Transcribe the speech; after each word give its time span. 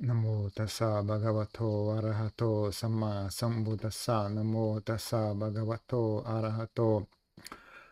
Namo 0.00 0.50
tassa 0.54 1.02
bhagavato 1.02 1.94
arahato 1.96 2.70
samma 2.72 3.30
sambuddhassa. 3.30 4.28
Namo 4.28 4.80
tassa 4.84 5.32
bhagavato 5.34 6.22
arahato 6.26 7.06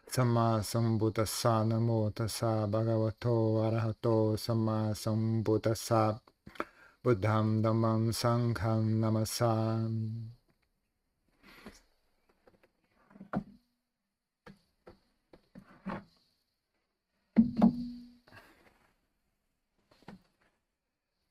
samma 0.07 0.61
sambuddhassa. 0.63 1.65
Namo 1.65 2.11
tassa 2.13 2.67
bhagavato 2.67 3.63
arahato 3.65 4.37
samma 4.37 4.93
sambuddhassa. 4.95 6.21
Buddham 7.05 7.63
dhammam 7.63 8.13
sangham 8.13 8.99
namasam. 9.01 10.33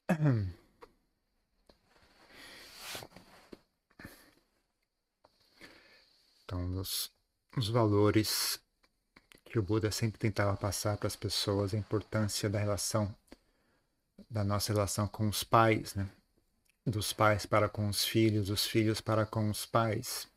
Mm-hmm. 0.09 0.51
Então, 6.51 6.81
os, 6.81 7.09
valores 7.69 8.59
que 9.45 9.57
o 9.57 9.63
Buda 9.63 9.89
sempre 9.89 10.19
tentava 10.19 10.57
passar 10.57 10.97
para 10.97 11.07
as 11.07 11.15
pessoas, 11.15 11.73
a 11.73 11.77
importância 11.77 12.49
da 12.49 12.59
relação, 12.59 13.15
da 14.29 14.43
nossa 14.43 14.73
relação 14.73 15.07
com 15.07 15.29
os 15.29 15.45
pais, 15.45 15.95
né? 15.95 16.09
dos 16.85 17.13
pais 17.13 17.45
para 17.45 17.69
com 17.69 17.87
os 17.87 18.03
filhos, 18.03 18.47
dos 18.47 18.65
filhos 18.65 18.99
para 18.99 19.25
com 19.25 19.49
os 19.49 19.65
pais. 19.65 20.27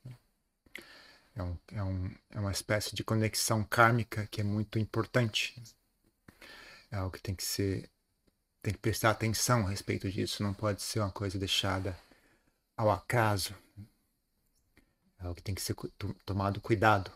É, 1.35 1.43
um, 1.43 1.59
é, 1.73 1.83
um, 1.83 2.15
é 2.31 2.39
uma 2.39 2.53
espécie 2.53 2.95
de 2.95 3.03
conexão 3.03 3.65
kármica 3.65 4.29
que 4.29 4.41
é 4.41 4.45
muito 4.45 4.79
importante. 4.79 5.61
É 6.93 6.97
algo 6.97 7.11
que 7.11 7.23
tem 7.23 7.35
que 7.35 7.45
ser 7.45 7.91
tem 8.63 8.73
que 8.73 8.79
prestar 8.79 9.11
atenção 9.11 9.67
a 9.67 9.71
respeito 9.71 10.11
disso, 10.11 10.43
não 10.45 10.55
pode 10.55 10.81
ser 10.81 11.01
uma 11.01 11.11
coisa 11.11 11.39
deixada 11.39 11.99
ao 12.77 12.91
acaso. 12.91 13.55
É 15.25 15.27
algo 15.27 15.37
que 15.37 15.43
tem 15.43 15.55
que 15.55 15.63
ser 15.63 15.75
tomado 16.27 16.61
cuidado. 16.61 17.11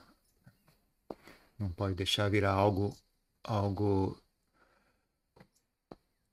Não 1.59 1.70
pode 1.70 1.95
deixar 1.95 2.31
virar 2.31 2.53
algo 2.53 2.97
algo 3.45 4.19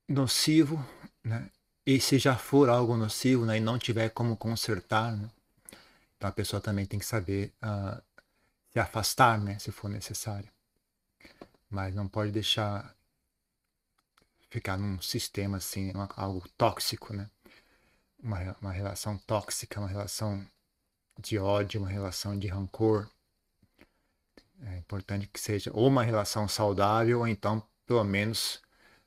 nocivo, 0.08 0.78
né? 1.22 1.52
E 1.86 2.00
se 2.00 2.18
já 2.18 2.38
for 2.38 2.70
algo 2.70 2.96
nocivo, 2.96 3.46
né, 3.46 3.58
e 3.58 3.60
não 3.60 3.78
tiver 3.78 4.10
como 4.10 4.38
consertar, 4.38 5.16
né? 5.16 5.30
então 6.18 6.30
a 6.30 6.32
pessoa 6.32 6.60
também 6.62 6.86
tem 6.86 6.98
que 6.98 7.06
saber 7.06 7.54
uh, 7.62 8.02
se 8.74 8.80
afastar, 8.80 9.40
né, 9.40 9.60
se 9.60 9.72
for 9.72 9.90
necessário. 9.90 10.50
Mas 11.70 11.94
não 11.94 12.08
pode 12.08 12.32
deixar 12.32 12.96
ficar 14.50 14.78
num 14.78 15.00
sistema 15.02 15.58
assim, 15.58 15.92
uma, 15.92 16.10
algo 16.16 16.48
tóxico, 16.58 17.14
né? 17.14 17.30
Uma, 18.24 18.56
uma 18.62 18.72
relação 18.72 19.18
tóxica, 19.20 19.80
uma 19.80 19.90
relação 19.90 20.46
de 21.20 21.38
ódio, 21.38 21.82
uma 21.82 21.90
relação 21.90 22.38
de 22.38 22.48
rancor. 22.48 23.10
É 24.64 24.78
importante 24.78 25.28
que 25.28 25.40
seja 25.40 25.72
ou 25.74 25.88
uma 25.88 26.04
relação 26.04 26.48
saudável, 26.48 27.20
ou 27.20 27.28
então, 27.28 27.62
pelo 27.86 28.04
menos, 28.04 28.62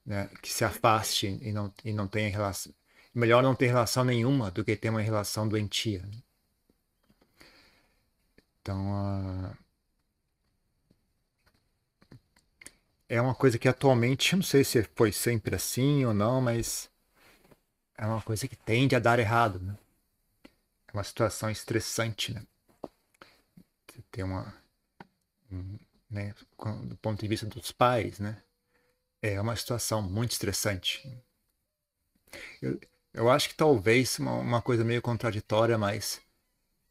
né, 0.04 0.28
que 0.42 0.52
se 0.52 0.64
afaste 0.64 1.38
e 1.42 1.52
não, 1.52 1.72
e 1.84 1.92
não 1.92 2.06
tenha 2.06 2.30
relação. 2.30 2.72
Melhor 3.14 3.42
não 3.42 3.54
ter 3.54 3.66
relação 3.66 4.04
nenhuma 4.04 4.50
do 4.50 4.64
que 4.64 4.76
ter 4.76 4.90
uma 4.90 5.00
relação 5.00 5.48
doentia. 5.48 6.02
Né? 6.02 6.22
Então, 8.60 8.92
uh, 8.92 9.56
é 13.08 13.20
uma 13.20 13.34
coisa 13.34 13.58
que 13.58 13.68
atualmente, 13.68 14.36
não 14.36 14.42
sei 14.42 14.62
se 14.62 14.82
foi 14.94 15.10
sempre 15.10 15.56
assim 15.56 16.04
ou 16.04 16.12
não, 16.12 16.40
mas 16.40 16.90
é 17.96 18.06
uma 18.06 18.22
coisa 18.22 18.46
que 18.46 18.54
tende 18.54 18.94
a 18.94 18.98
dar 18.98 19.18
errado, 19.18 19.58
né? 19.58 19.76
Uma 20.98 21.04
situação 21.04 21.48
estressante, 21.48 22.34
né? 22.34 22.42
Você 23.86 24.02
tem 24.10 24.24
uma, 24.24 24.52
um, 25.48 25.78
né, 26.10 26.34
do 26.82 26.96
ponto 26.96 27.20
de 27.20 27.28
vista 27.28 27.46
dos 27.46 27.70
pais, 27.70 28.18
né? 28.18 28.42
É 29.22 29.40
uma 29.40 29.54
situação 29.54 30.02
muito 30.02 30.32
estressante. 30.32 31.08
Eu, 32.60 32.80
eu 33.14 33.30
acho 33.30 33.48
que 33.48 33.54
talvez 33.54 34.18
uma, 34.18 34.32
uma 34.32 34.60
coisa 34.60 34.84
meio 34.84 35.00
contraditória, 35.00 35.78
mas 35.78 36.20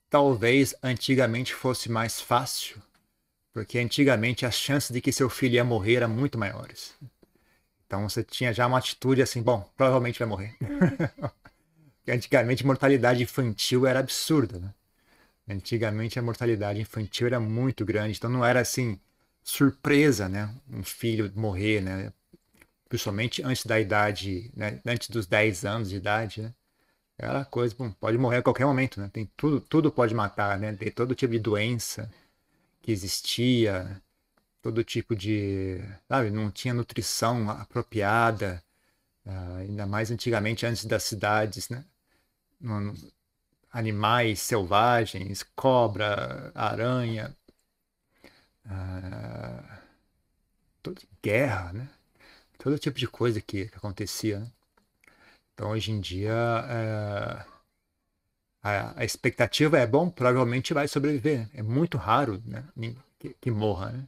talvez 0.10 0.74
antigamente 0.82 1.54
fosse 1.54 1.92
mais 1.92 2.22
fácil 2.22 2.82
porque 3.52 3.78
antigamente 3.78 4.46
as 4.46 4.56
chances 4.56 4.92
de 4.92 5.02
que 5.02 5.12
seu 5.12 5.30
filho 5.30 5.56
ia 5.56 5.64
morrer 5.66 5.96
eram 5.96 6.10
muito 6.10 6.38
maiores. 6.38 6.96
Então 7.86 8.08
você 8.08 8.24
tinha 8.24 8.54
já 8.54 8.68
uma 8.68 8.78
atitude 8.78 9.22
assim, 9.22 9.42
bom, 9.42 9.70
provavelmente 9.76 10.20
vai 10.20 10.28
morrer. 10.30 10.56
antigamente 12.12 12.64
a 12.64 12.68
mortalidade 12.68 13.24
infantil 13.24 13.86
era 13.88 14.00
absurda, 14.00 14.60
né? 14.60 14.74
Antigamente 15.50 16.20
a 16.20 16.22
mortalidade 16.22 16.82
infantil 16.82 17.28
era 17.28 17.40
muito 17.40 17.86
grande, 17.86 18.18
então 18.18 18.30
não 18.30 18.46
era 18.46 18.62
assim 18.62 19.00
surpresa, 19.44 20.28
né? 20.30 20.54
Um 20.70 20.84
filho 20.84 21.32
morrer, 21.36 21.82
né? 21.82 22.14
Principalmente 22.90 23.44
antes 23.44 23.66
da 23.66 23.80
idade, 23.80 24.52
né? 24.56 24.82
Antes 24.86 25.10
dos 25.10 25.26
10 25.28 25.66
anos 25.66 25.90
de 25.90 25.98
idade, 25.98 26.42
né? 26.42 26.54
Era 27.18 27.46
coisa, 27.46 27.76
bom, 27.76 27.92
pode 27.92 28.18
morrer 28.18 28.38
a 28.38 28.44
qualquer 28.44 28.66
momento, 28.66 29.02
né? 29.02 29.10
Tem 29.12 29.26
tudo, 29.38 29.60
tudo 29.62 29.92
pode 29.92 30.14
matar, 30.14 30.60
né? 30.60 30.74
Tem 30.76 30.92
todo 30.92 31.16
tipo 31.16 31.34
de 31.34 31.40
doença 31.40 32.12
que 32.82 32.92
existia, 32.92 34.02
todo 34.62 34.84
tipo 34.84 35.16
de. 35.16 35.80
Sabe, 36.08 36.30
não 36.32 36.52
tinha 36.52 36.74
nutrição 36.74 37.50
apropriada, 37.50 38.64
uh, 39.26 39.58
ainda 39.60 39.86
mais 39.88 40.12
antigamente, 40.12 40.66
antes 40.66 40.86
das 40.86 41.04
cidades, 41.04 41.70
né? 41.70 41.86
Animais 43.72 44.40
selvagens, 44.40 45.44
cobra, 45.56 46.52
aranha, 46.56 47.36
uh, 48.66 49.78
todo, 50.82 51.02
guerra, 51.22 51.74
né? 51.74 51.90
Todo 52.58 52.80
tipo 52.80 52.98
de 52.98 53.08
coisa 53.08 53.40
que, 53.40 53.68
que 53.68 53.78
acontecia. 53.78 54.40
Né? 54.40 54.52
Então, 55.54 55.70
hoje 55.72 55.92
em 55.92 56.00
dia. 56.00 56.34
Uh, 56.34 57.58
a, 58.68 59.00
a, 59.02 59.06
expectativa 59.06 59.78
é 59.78 59.88
bom, 59.88 60.10
provavelmente 60.10 60.74
vai 60.74 60.88
sobreviver. 60.88 61.48
É 61.54 61.62
muito 61.62 61.98
raro 61.98 62.42
né, 62.46 62.64
que, 63.18 63.36
que 63.40 63.52
morra. 63.52 63.92
Né? 63.92 64.04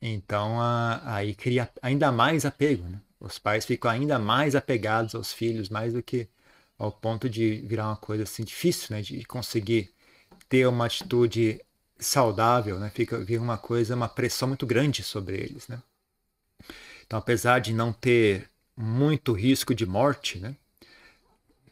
Então 0.00 0.60
a, 0.60 1.00
aí 1.04 1.34
cria 1.34 1.70
ainda 1.80 2.10
mais 2.10 2.44
apego. 2.44 2.84
Né? 2.84 3.00
Os 3.20 3.38
pais 3.38 3.64
ficam 3.64 3.90
ainda 3.90 4.18
mais 4.18 4.56
apegados 4.56 5.14
aos 5.14 5.32
filhos, 5.32 5.68
mais 5.68 5.92
do 5.92 6.02
que 6.02 6.28
ao 6.78 6.92
ponto 6.92 7.28
de 7.28 7.56
virar 7.66 7.88
uma 7.88 7.96
coisa 7.96 8.22
assim 8.22 8.44
difícil, 8.44 8.94
né? 8.94 9.02
de 9.02 9.24
conseguir 9.24 9.92
ter 10.48 10.66
uma 10.66 10.86
atitude 10.86 11.60
saudável, 11.98 12.78
né? 12.78 12.90
Fica 12.94 13.18
vir 13.18 13.40
uma 13.40 13.58
coisa, 13.58 13.94
uma 13.94 14.08
pressão 14.08 14.48
muito 14.48 14.66
grande 14.66 15.02
sobre 15.02 15.36
eles, 15.36 15.66
né? 15.68 15.82
Então, 17.06 17.18
apesar 17.18 17.58
de 17.60 17.72
não 17.72 17.92
ter 17.92 18.48
muito 18.76 19.32
risco 19.32 19.74
de 19.74 19.84
morte, 19.84 20.38
né? 20.38 20.54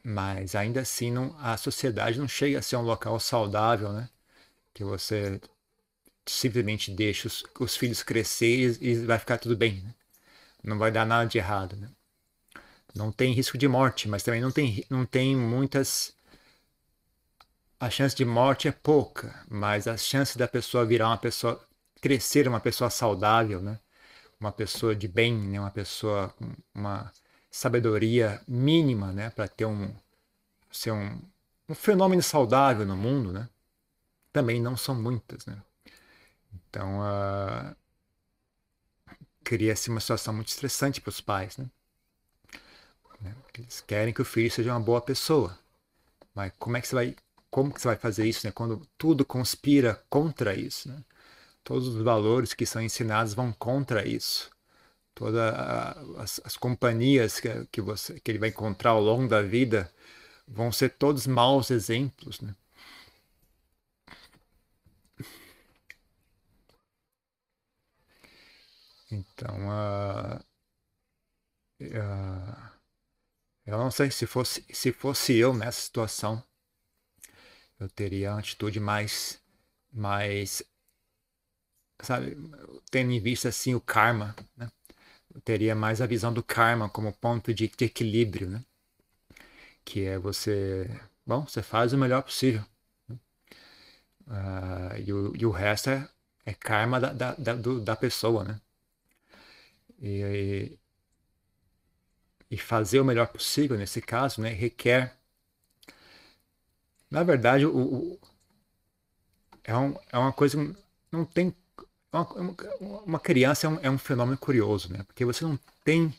Mas 0.02 0.54
ainda 0.54 0.80
assim 0.80 1.10
não, 1.12 1.36
a 1.38 1.56
sociedade 1.56 2.18
não 2.18 2.28
chega 2.28 2.58
a 2.58 2.62
ser 2.62 2.76
um 2.76 2.82
local 2.82 3.18
saudável, 3.20 3.92
né? 3.92 4.08
Que 4.74 4.84
você 4.84 5.40
simplesmente 6.26 6.90
deixa 6.90 7.28
os, 7.28 7.44
os 7.60 7.76
filhos 7.76 8.02
crescer 8.02 8.78
e, 8.80 8.90
e, 8.90 8.94
vai 9.04 9.18
ficar 9.18 9.38
tudo 9.38 9.56
bem, 9.56 9.80
né? 9.82 9.94
Não 10.62 10.78
vai 10.78 10.90
dar 10.90 11.06
nada 11.06 11.28
de 11.28 11.38
errado, 11.38 11.76
né? 11.76 11.88
Não 12.96 13.12
tem 13.12 13.32
risco 13.32 13.58
de 13.58 13.68
morte, 13.68 14.08
mas 14.08 14.22
também 14.22 14.40
não 14.40 14.50
tem, 14.50 14.84
não 14.90 15.04
tem 15.04 15.36
muitas... 15.36 16.14
A 17.78 17.90
chance 17.90 18.16
de 18.16 18.24
morte 18.24 18.68
é 18.68 18.72
pouca, 18.72 19.44
mas 19.50 19.86
a 19.86 19.96
chance 19.96 20.38
da 20.38 20.48
pessoa 20.48 20.84
virar 20.84 21.08
uma 21.08 21.18
pessoa... 21.18 21.62
Crescer 22.00 22.46
uma 22.48 22.60
pessoa 22.60 22.90
saudável, 22.90 23.60
né? 23.60 23.78
Uma 24.40 24.52
pessoa 24.52 24.94
de 24.94 25.08
bem, 25.08 25.34
né? 25.34 25.60
Uma 25.60 25.70
pessoa 25.70 26.28
com 26.30 26.52
uma 26.74 27.12
sabedoria 27.56 28.42
mínima, 28.46 29.12
né, 29.12 29.30
para 29.30 29.48
ter 29.48 29.64
um 29.64 29.94
ser 30.70 30.92
um, 30.92 31.18
um 31.66 31.74
fenômeno 31.74 32.22
saudável 32.22 32.84
no 32.84 32.96
mundo, 32.96 33.32
né? 33.32 33.48
Também 34.30 34.60
não 34.60 34.76
são 34.76 34.94
muitas, 34.94 35.46
né? 35.46 35.56
Então, 36.52 37.00
uh, 37.00 37.74
cria-se 39.42 39.88
uma 39.88 40.00
situação 40.00 40.34
muito 40.34 40.48
estressante 40.48 41.00
para 41.00 41.08
os 41.08 41.20
pais, 41.22 41.56
né? 41.56 41.66
Eles 43.56 43.80
querem 43.80 44.12
que 44.12 44.22
o 44.22 44.24
filho 44.24 44.50
seja 44.50 44.72
uma 44.72 44.80
boa 44.80 45.00
pessoa, 45.00 45.58
mas 46.34 46.52
como 46.58 46.76
é 46.76 46.80
que 46.80 46.88
você 46.88 46.94
vai, 46.94 47.16
como 47.50 47.72
que 47.72 47.80
você 47.80 47.88
vai 47.88 47.96
fazer 47.96 48.26
isso, 48.26 48.46
né? 48.46 48.52
Quando 48.52 48.86
tudo 48.98 49.24
conspira 49.24 50.02
contra 50.10 50.54
isso, 50.54 50.88
né? 50.88 51.02
Todos 51.64 51.88
os 51.88 52.02
valores 52.02 52.54
que 52.54 52.66
são 52.66 52.82
ensinados 52.82 53.34
vão 53.34 53.52
contra 53.52 54.06
isso 54.06 54.50
todas 55.16 55.40
as, 56.18 56.40
as, 56.44 56.56
companhias 56.58 57.40
que, 57.40 57.66
que, 57.72 57.80
você, 57.80 58.20
que 58.20 58.30
ele 58.30 58.38
vai 58.38 58.50
encontrar 58.50 58.90
ao 58.90 59.00
longo 59.00 59.28
da 59.28 59.42
vida 59.42 59.90
vão 60.46 60.70
ser 60.70 60.90
todos 60.90 61.26
maus 61.26 61.70
exemplos, 61.70 62.40
né? 62.40 62.54
Então, 69.10 69.56
uh, 69.68 70.38
uh, 71.80 72.35
Eu 73.66 73.76
não 73.78 73.90
sei 73.90 74.10
se 74.10 74.26
fosse, 74.26 74.64
se 74.72 74.92
fosse 74.92 75.34
eu 75.36 75.52
nessa 75.52 75.80
situação, 75.80 76.42
eu 77.80 77.88
teria 77.88 78.30
uma 78.30 78.38
atitude 78.38 78.78
mais, 78.78 79.42
mais, 79.92 80.62
sabe, 82.00 82.36
tendo 82.90 83.10
em 83.12 83.20
vista 83.20 83.48
assim 83.48 83.74
o 83.74 83.80
karma, 83.80 84.34
né? 84.56 84.70
Eu 85.34 85.40
teria 85.42 85.74
mais 85.74 86.00
a 86.00 86.06
visão 86.06 86.32
do 86.32 86.42
karma 86.42 86.88
como 86.88 87.12
ponto 87.12 87.52
de, 87.52 87.68
de 87.68 87.84
equilíbrio, 87.84 88.48
né? 88.48 88.64
Que 89.84 90.04
é 90.06 90.18
você, 90.18 90.88
bom, 91.26 91.42
você 91.46 91.62
faz 91.62 91.92
o 91.92 91.98
melhor 91.98 92.22
possível. 92.22 92.64
Uh, 94.28 94.96
e, 95.04 95.12
o, 95.12 95.36
e 95.36 95.46
o 95.46 95.50
resto 95.50 95.90
é, 95.90 96.08
é 96.44 96.54
karma 96.54 97.00
da, 97.00 97.12
da, 97.12 97.34
da, 97.34 97.54
do, 97.54 97.80
da 97.80 97.96
pessoa, 97.96 98.44
né? 98.44 98.60
E, 100.00 100.78
e 102.50 102.56
fazer 102.56 103.00
o 103.00 103.04
melhor 103.04 103.28
possível 103.28 103.76
nesse 103.76 104.00
caso, 104.00 104.40
né, 104.40 104.50
requer, 104.50 105.16
na 107.10 107.22
verdade, 107.22 107.66
o, 107.66 107.76
o 107.76 108.20
é, 109.64 109.76
um, 109.76 109.96
é 110.12 110.18
uma 110.18 110.32
coisa 110.32 110.56
não 111.10 111.24
tem 111.24 111.54
uma, 112.12 112.26
uma 113.04 113.20
criança 113.20 113.66
é 113.66 113.70
um, 113.70 113.78
é 113.82 113.90
um, 113.90 113.98
fenômeno 113.98 114.38
curioso, 114.38 114.92
né? 114.92 115.02
Porque 115.04 115.24
você 115.24 115.44
não 115.44 115.58
tem 115.84 116.14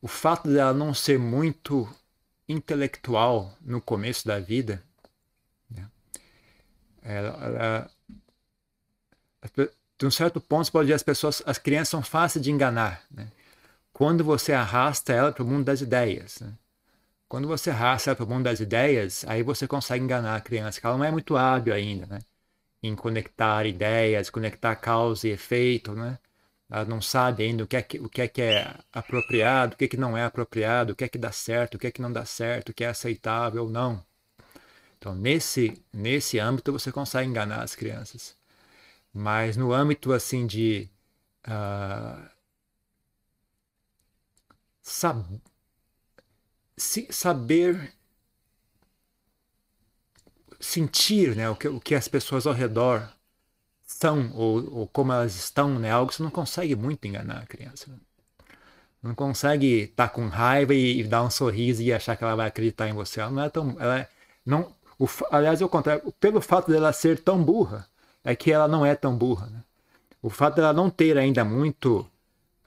o 0.00 0.08
fato 0.08 0.48
dela 0.48 0.72
não 0.72 0.94
ser 0.94 1.18
muito 1.18 1.88
intelectual 2.48 3.54
no 3.60 3.80
começo 3.80 4.26
da 4.26 4.40
vida, 4.40 4.82
né? 5.70 5.88
ela, 7.02 7.28
ela, 7.44 7.90
de 9.98 10.06
um 10.06 10.10
certo 10.10 10.40
ponto 10.40 10.72
pode 10.72 10.86
dizer 10.86 10.94
as 10.94 11.02
pessoas, 11.02 11.42
as 11.44 11.58
crianças 11.58 11.90
são 11.90 12.02
fáceis 12.02 12.42
de 12.42 12.50
enganar, 12.50 13.04
né? 13.10 13.30
Quando 14.00 14.24
você 14.24 14.54
arrasta 14.54 15.12
ela 15.12 15.30
para 15.30 15.42
o 15.42 15.46
mundo 15.46 15.66
das 15.66 15.82
ideias. 15.82 16.40
Né? 16.40 16.54
Quando 17.28 17.46
você 17.46 17.68
arrasta 17.68 18.08
ela 18.08 18.16
para 18.16 18.24
o 18.24 18.28
mundo 18.30 18.44
das 18.44 18.58
ideias, 18.58 19.26
aí 19.28 19.42
você 19.42 19.66
consegue 19.66 20.02
enganar 20.02 20.36
a 20.36 20.40
criança, 20.40 20.80
que 20.80 20.86
ela 20.86 20.96
não 20.96 21.04
é 21.04 21.10
muito 21.10 21.36
hábil 21.36 21.74
ainda, 21.74 22.06
né? 22.06 22.20
Em 22.82 22.96
conectar 22.96 23.66
ideias, 23.66 24.30
conectar 24.30 24.74
causa 24.76 25.28
e 25.28 25.32
efeito, 25.32 25.92
né? 25.92 26.18
Ela 26.70 26.86
não 26.86 27.02
sabe 27.02 27.42
ainda 27.42 27.64
o 27.64 27.66
que 27.66 27.76
é 27.76 27.82
que, 27.82 27.98
o 27.98 28.08
que, 28.08 28.22
é, 28.22 28.28
que 28.28 28.40
é 28.40 28.74
apropriado, 28.90 29.74
o 29.74 29.76
que, 29.76 29.84
é 29.84 29.88
que 29.88 29.98
não 29.98 30.16
é 30.16 30.24
apropriado, 30.24 30.94
o 30.94 30.96
que 30.96 31.04
é 31.04 31.08
que 31.08 31.18
dá 31.18 31.30
certo, 31.30 31.74
o 31.74 31.78
que 31.78 31.88
é 31.88 31.90
que 31.90 32.00
não 32.00 32.10
dá 32.10 32.24
certo, 32.24 32.70
o 32.70 32.74
que 32.74 32.84
é 32.84 32.88
aceitável 32.88 33.64
ou 33.64 33.68
não. 33.68 34.02
Então, 34.96 35.14
nesse, 35.14 35.84
nesse 35.92 36.38
âmbito, 36.38 36.72
você 36.72 36.90
consegue 36.90 37.28
enganar 37.28 37.62
as 37.62 37.74
crianças. 37.74 38.34
Mas 39.12 39.58
no 39.58 39.74
âmbito, 39.74 40.10
assim, 40.14 40.46
de... 40.46 40.88
Uh, 41.46 42.39
sab 44.90 45.24
se, 46.76 47.06
saber 47.10 47.92
sentir 50.58 51.36
né, 51.36 51.48
o, 51.48 51.54
que, 51.54 51.68
o 51.68 51.80
que 51.80 51.94
as 51.94 52.08
pessoas 52.08 52.46
ao 52.46 52.52
redor 52.52 53.08
são 53.82 54.32
ou, 54.34 54.78
ou 54.78 54.86
como 54.88 55.12
elas 55.12 55.36
estão, 55.36 55.78
né, 55.78 55.90
algo 55.90 56.10
que 56.10 56.16
você 56.16 56.22
não 56.22 56.30
consegue 56.30 56.74
muito 56.74 57.06
enganar 57.06 57.38
a 57.42 57.46
criança. 57.46 57.90
Né? 57.90 57.98
Não 59.02 59.14
consegue 59.14 59.82
estar 59.82 60.08
tá 60.08 60.14
com 60.14 60.28
raiva 60.28 60.74
e, 60.74 61.00
e, 61.00 61.04
dar 61.04 61.22
um 61.22 61.30
sorriso 61.30 61.82
e 61.82 61.92
achar 61.92 62.16
que 62.16 62.24
ela 62.24 62.36
vai 62.36 62.48
acreditar 62.48 62.88
em 62.88 62.92
você. 62.92 63.20
Ela 63.20 63.30
não 63.30 63.42
é 63.42 63.48
tão. 63.48 63.76
Ela 63.78 64.00
é, 64.00 64.08
não, 64.44 64.74
o, 64.98 65.08
aliás, 65.30 65.60
é 65.60 65.64
o 65.64 65.68
contrário. 65.68 66.12
Pelo 66.20 66.40
fato 66.40 66.70
dela 66.70 66.92
ser 66.92 67.18
tão 67.20 67.42
burra, 67.42 67.86
é 68.22 68.36
que 68.36 68.52
ela 68.52 68.68
não 68.68 68.84
é 68.84 68.94
tão 68.94 69.16
burra. 69.16 69.46
Né? 69.46 69.62
O 70.20 70.28
fato 70.28 70.56
dela 70.56 70.72
não 70.74 70.90
ter 70.90 71.16
ainda 71.16 71.44
muito 71.44 72.06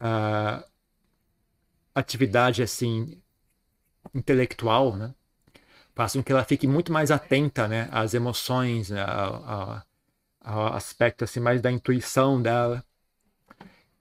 uh, 0.02 0.64
atividade 1.94 2.63
assim 2.63 3.22
intelectual, 4.13 4.95
né? 4.95 5.13
Faz 5.95 6.13
com 6.13 6.24
que 6.24 6.31
ela 6.31 6.44
fique 6.44 6.68
muito 6.68 6.92
mais 6.92 7.12
atenta, 7.12 7.68
né, 7.68 7.88
às 7.92 8.13
emoções, 8.16 8.90
né, 8.90 9.04
ao, 9.04 9.84
ao 10.42 10.74
aspecto 10.74 11.24
assim 11.24 11.40
mais 11.40 11.62
da 11.62 11.72
intuição 11.72 12.42
dela. 12.42 12.84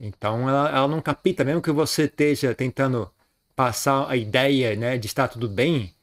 Então 0.00 0.48
ela, 0.48 0.68
ela 0.70 0.88
não 0.88 1.00
capta, 1.00 1.44
mesmo 1.44 1.62
que 1.62 1.70
você 1.70 2.04
esteja 2.04 2.54
tentando 2.54 3.10
passar 3.54 4.08
a 4.10 4.16
ideia, 4.16 4.74
né, 4.74 4.96
de 4.96 5.06
estar 5.06 5.28
tudo 5.28 5.48
bem, 5.48 5.94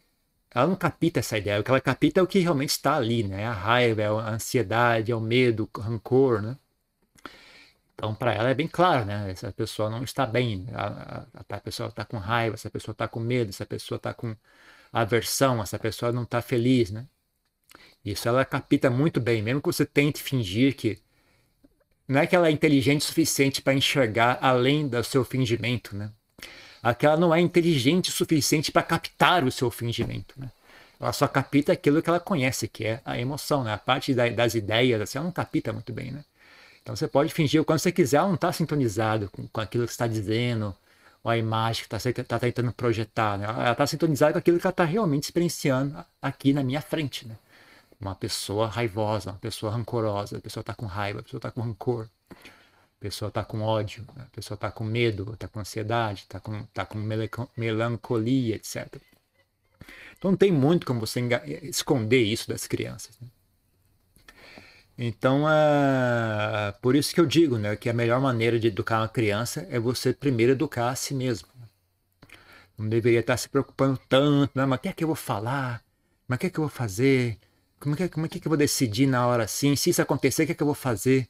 ela 0.52 0.68
não 0.68 0.76
capta 0.76 1.20
essa 1.20 1.38
ideia. 1.38 1.60
O 1.60 1.64
que 1.64 1.72
ela 1.72 1.82
capta 1.82 2.20
é 2.20 2.24
o 2.24 2.28
que 2.28 2.40
realmente 2.40 2.70
está 2.70 2.96
ali, 2.96 3.24
né? 3.24 3.46
A 3.46 3.54
raiva, 3.54 4.04
a 4.04 4.32
ansiedade, 4.32 5.12
é 5.12 5.16
o 5.16 5.20
medo, 5.22 5.70
o 5.76 5.80
rancor, 5.80 6.42
né? 6.42 6.58
Então, 8.00 8.16
para 8.16 8.34
ela 8.34 8.50
é 8.50 8.54
bem 8.54 8.68
claro, 8.68 9.04
né? 9.04 9.30
Essa 9.30 9.52
pessoa 9.52 9.90
não 9.90 10.04
está 10.04 10.26
bem, 10.26 10.66
a, 10.74 11.26
a, 11.36 11.56
a 11.58 11.60
pessoa 11.60 11.90
está 11.90 12.06
com 12.06 12.18
raiva, 12.18 12.56
essa 12.56 12.70
pessoa 12.70 12.94
está 12.94 13.10
com 13.10 13.20
medo, 13.20 13.50
essa 13.50 13.66
pessoa 13.66 13.98
está 13.98 14.14
com 14.14 14.34
aversão, 14.92 15.62
essa 15.62 15.78
pessoa 15.78 16.10
não 16.14 16.24
está 16.24 16.42
feliz, 16.42 16.92
né? 16.92 17.06
Isso 18.04 18.30
ela 18.30 18.46
capta 18.46 18.90
muito 18.90 19.20
bem, 19.20 19.42
mesmo 19.42 19.62
que 19.62 19.68
você 19.68 19.86
tente 19.86 20.24
fingir 20.24 20.78
que 20.78 20.98
não 22.08 22.22
é 22.22 22.28
que 22.28 22.36
ela 22.36 22.48
é 22.48 22.52
inteligente 22.52 23.02
o 23.02 23.06
suficiente 23.06 23.62
para 23.62 23.74
enxergar 23.74 24.40
além 24.42 24.88
do 24.88 25.04
seu 25.04 25.26
fingimento, 25.26 25.94
né? 25.94 26.10
Aquela 26.82 27.18
não 27.18 27.36
é 27.36 27.42
inteligente 27.42 28.10
o 28.10 28.14
suficiente 28.14 28.72
para 28.72 28.84
captar 28.84 29.44
o 29.44 29.52
seu 29.52 29.70
fingimento, 29.70 30.40
né? 30.40 30.50
Ela 31.00 31.12
só 31.14 31.28
capta 31.28 31.74
aquilo 31.74 32.02
que 32.02 32.10
ela 32.10 32.20
conhece, 32.22 32.68
que 32.70 32.86
é 32.86 33.02
a 33.04 33.20
emoção, 33.20 33.64
né? 33.64 33.74
A 33.74 33.78
parte 33.78 34.14
da, 34.14 34.30
das 34.30 34.56
ideias, 34.56 35.02
assim, 35.02 35.18
ela 35.18 35.26
não 35.26 35.34
capta 35.34 35.74
muito 35.74 35.92
bem, 35.92 36.12
né? 36.12 36.24
Então 36.90 36.96
você 36.96 37.08
pode 37.08 37.32
fingir 37.32 37.62
o 37.62 37.66
quanto 37.66 37.82
você 37.82 37.92
quiser, 37.92 38.18
ela 38.18 38.30
não 38.30 38.34
está 38.34 38.52
sintonizado 38.52 39.30
com, 39.30 39.48
com, 39.48 39.62
aquilo 39.62 39.86
que 39.86 39.92
está 39.92 40.08
dizendo, 40.08 40.76
ou 41.24 41.30
a 41.30 41.38
imagem 41.38 41.86
que 41.88 41.96
está 41.96 42.24
tá 42.24 42.40
tentando 42.40 42.74
projetar. 42.74 43.38
Né? 43.38 43.46
Ela 43.46 43.74
está 43.74 43.86
sintonizada 43.86 44.34
com 44.34 44.40
aquilo 44.40 44.60
que 44.60 44.66
ela 44.66 44.72
está 44.72 44.86
realmente 44.86 45.26
experienciando 45.26 46.04
aqui 46.20 46.52
na 46.52 46.64
minha 46.64 46.82
frente. 46.82 47.28
Né? 47.28 47.36
Uma 48.02 48.16
pessoa 48.16 48.66
raivosa, 48.66 49.30
uma 49.30 49.38
pessoa 49.38 49.72
rancorosa, 49.72 50.38
a 50.38 50.42
pessoa 50.42 50.62
está 50.62 50.74
com 50.74 50.88
raiva, 50.88 51.20
a 51.20 51.24
pessoa 51.24 51.38
está 51.38 51.52
com 51.52 51.62
rancor, 51.62 52.08
a 52.32 53.00
pessoa 53.00 53.30
está 53.30 53.46
com 53.46 53.62
ódio, 53.62 54.04
a 54.18 54.26
pessoa 54.36 54.56
está 54.56 54.72
com 54.72 54.84
medo, 54.84 55.32
está 55.34 55.48
com 55.48 55.60
ansiedade, 55.60 56.22
está 56.22 56.40
com, 56.40 56.64
tá 56.74 56.88
com 56.88 56.98
melancolia, 57.56 58.56
etc. 58.56 58.88
Então 60.18 60.32
não 60.32 60.38
tem 60.40 60.52
muito 60.52 60.88
como 60.88 61.00
você 61.00 61.22
esconder 61.62 62.24
isso 62.24 62.48
das 62.50 62.66
crianças. 62.66 63.16
Né? 63.22 63.28
Então, 65.02 65.50
é 65.50 66.74
por 66.82 66.94
isso 66.94 67.16
que 67.16 67.22
eu 67.22 67.26
digo 67.26 67.58
né, 67.58 67.74
que 67.78 67.90
a 67.90 67.94
melhor 67.94 68.20
maneira 68.20 68.60
de 68.60 68.68
educar 68.68 69.00
uma 69.00 69.08
criança 69.08 69.66
é 69.70 69.80
você 69.80 70.12
primeiro 70.12 70.52
educar 70.52 70.90
a 70.90 70.96
si 70.96 71.14
mesmo. 71.14 71.48
Não 72.78 72.90
deveria 72.90 73.22
estar 73.22 73.38
se 73.38 73.48
preocupando 73.48 73.98
tanto, 74.10 74.52
né? 74.54 74.66
mas 74.66 74.78
o 74.78 74.82
que 74.82 74.90
é 74.90 74.94
que 74.94 75.04
eu 75.06 75.08
vou 75.08 75.16
falar? 75.16 75.82
Mas 76.28 76.36
o 76.36 76.40
que 76.42 76.48
é 76.48 76.50
que 76.50 76.60
eu 76.60 76.64
vou 76.64 76.70
fazer? 76.70 77.38
Como 77.80 77.96
é 77.96 77.98
que, 77.98 78.10
como 78.10 78.26
é 78.26 78.30
que 78.30 78.46
eu 78.46 78.50
vou 78.50 78.58
decidir 78.58 79.08
na 79.08 79.26
hora 79.26 79.46
assim? 79.46 79.74
Se 79.78 79.90
isso 79.90 80.02
acontecer, 80.02 80.44
o 80.44 80.46
que 80.48 80.52
é 80.52 80.56
que 80.56 80.64
eu 80.64 80.68
vou 80.68 80.76
fazer? 80.76 81.30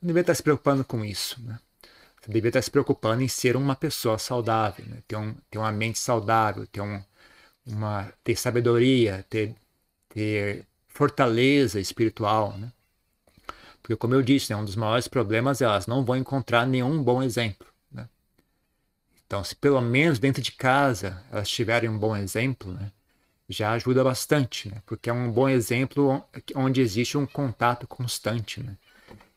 Não 0.00 0.06
deveria 0.06 0.22
estar 0.22 0.34
se 0.34 0.42
preocupando 0.42 0.82
com 0.82 1.04
isso. 1.04 1.42
Né? 1.42 1.58
Você 2.22 2.28
deveria 2.28 2.48
estar 2.48 2.62
se 2.62 2.70
preocupando 2.70 3.22
em 3.22 3.28
ser 3.28 3.54
uma 3.54 3.76
pessoa 3.76 4.18
saudável, 4.18 4.86
né? 4.86 5.02
ter, 5.06 5.16
um, 5.16 5.34
ter 5.50 5.58
uma 5.58 5.72
mente 5.72 5.98
saudável, 5.98 6.66
ter, 6.66 6.80
um, 6.80 7.02
uma, 7.66 8.10
ter 8.24 8.36
sabedoria, 8.36 9.26
ter, 9.28 9.54
ter 10.08 10.66
fortaleza 10.88 11.78
espiritual. 11.78 12.56
Né? 12.56 12.72
Porque, 13.82 13.96
como 13.96 14.14
eu 14.14 14.22
disse, 14.22 14.52
né, 14.52 14.56
um 14.56 14.64
dos 14.64 14.76
maiores 14.76 15.08
problemas 15.08 15.60
é 15.60 15.64
elas 15.64 15.86
não 15.86 16.04
vão 16.04 16.16
encontrar 16.16 16.66
nenhum 16.66 17.02
bom 17.02 17.22
exemplo. 17.22 17.66
Né? 17.90 18.08
Então, 19.26 19.42
se 19.42 19.56
pelo 19.56 19.80
menos 19.80 20.18
dentro 20.18 20.42
de 20.42 20.52
casa 20.52 21.22
elas 21.30 21.48
tiverem 21.48 21.88
um 21.88 21.98
bom 21.98 22.16
exemplo, 22.16 22.72
né, 22.72 22.92
já 23.48 23.72
ajuda 23.72 24.04
bastante, 24.04 24.68
né? 24.68 24.80
porque 24.86 25.10
é 25.10 25.12
um 25.12 25.30
bom 25.30 25.48
exemplo 25.48 26.24
onde 26.54 26.80
existe 26.80 27.18
um 27.18 27.26
contato 27.26 27.86
constante. 27.86 28.62
Né? 28.62 28.76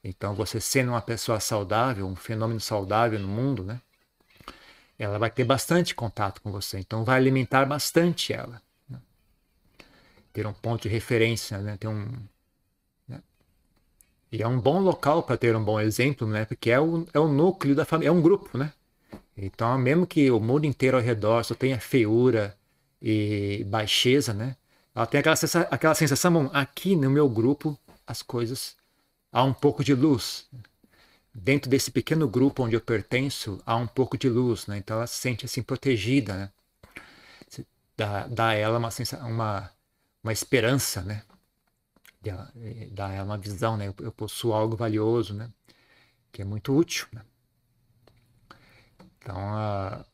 Então, 0.03 0.35
você 0.35 0.61
sendo 0.61 0.89
uma 0.89 1.01
pessoa 1.01 1.39
saudável, 1.39 2.05
um 2.05 2.15
fenômeno 2.15 2.59
saudável 2.59 3.19
no 3.19 3.27
mundo, 3.27 3.63
né? 3.63 3.81
ela 4.99 5.17
vai 5.17 5.31
ter 5.31 5.43
bastante 5.43 5.95
contato 5.95 6.41
com 6.41 6.51
você. 6.51 6.79
Então, 6.79 7.03
vai 7.03 7.17
alimentar 7.17 7.65
bastante 7.65 8.31
ela. 8.31 8.61
Né? 8.87 8.99
Ter 10.31 10.45
um 10.45 10.53
ponto 10.53 10.83
de 10.83 10.89
referência, 10.89 11.57
né? 11.57 11.75
ter 11.77 11.87
um, 11.87 12.05
e 14.33 14.41
é 14.41 14.47
um 14.47 14.59
bom 14.59 14.79
local 14.79 15.21
para 15.21 15.37
ter 15.37 15.55
um 15.55 15.63
bom 15.63 15.79
exemplo, 15.79 16.27
né? 16.27 16.43
Porque 16.43 16.71
é 16.71 16.79
o, 16.79 17.05
é 17.13 17.19
o 17.19 17.27
núcleo 17.27 17.75
da 17.75 17.85
família, 17.85 18.09
é 18.09 18.11
um 18.11 18.19
grupo, 18.19 18.57
né? 18.57 18.73
Então, 19.37 19.77
mesmo 19.77 20.07
que 20.07 20.31
o 20.31 20.39
mundo 20.39 20.65
inteiro 20.65 20.97
ao 20.97 21.03
redor 21.03 21.43
só 21.43 21.53
tenha 21.53 21.79
feiura 21.79 22.57
e 22.99 23.63
baixeza, 23.67 24.33
né? 24.33 24.55
Ela 24.95 25.05
tem 25.05 25.19
aquela, 25.19 25.35
sensação, 25.35 25.67
aquela 25.69 25.93
sensação, 25.93 26.33
bom, 26.33 26.49
aqui 26.51 26.95
no 26.95 27.11
meu 27.11 27.29
grupo 27.29 27.77
as 28.07 28.23
coisas 28.23 28.75
há 29.31 29.43
um 29.43 29.53
pouco 29.53 29.83
de 29.83 29.93
luz. 29.93 30.49
Dentro 31.31 31.69
desse 31.69 31.91
pequeno 31.91 32.27
grupo 32.27 32.63
onde 32.63 32.75
eu 32.75 32.81
pertenço, 32.81 33.61
há 33.63 33.75
um 33.75 33.85
pouco 33.85 34.17
de 34.17 34.29
luz, 34.29 34.65
né? 34.65 34.79
Então 34.79 34.97
ela 34.97 35.05
se 35.05 35.17
sente 35.17 35.45
assim 35.45 35.61
protegida, 35.61 36.33
né? 36.35 36.49
Dá, 37.95 38.25
dá 38.25 38.47
a 38.47 38.53
ela 38.55 38.79
uma, 38.79 38.89
uma, 39.27 39.71
uma 40.23 40.33
esperança, 40.33 41.03
né? 41.03 41.21
Dá 42.91 43.23
uma 43.23 43.37
visão, 43.37 43.77
né? 43.77 43.93
Eu 43.99 44.11
possuo 44.11 44.53
algo 44.53 44.75
valioso, 44.75 45.33
né? 45.33 45.49
Que 46.31 46.41
é 46.41 46.45
muito 46.45 46.75
útil, 46.75 47.07
né? 47.11 47.21
Então, 49.17 49.37
a, 49.37 50.05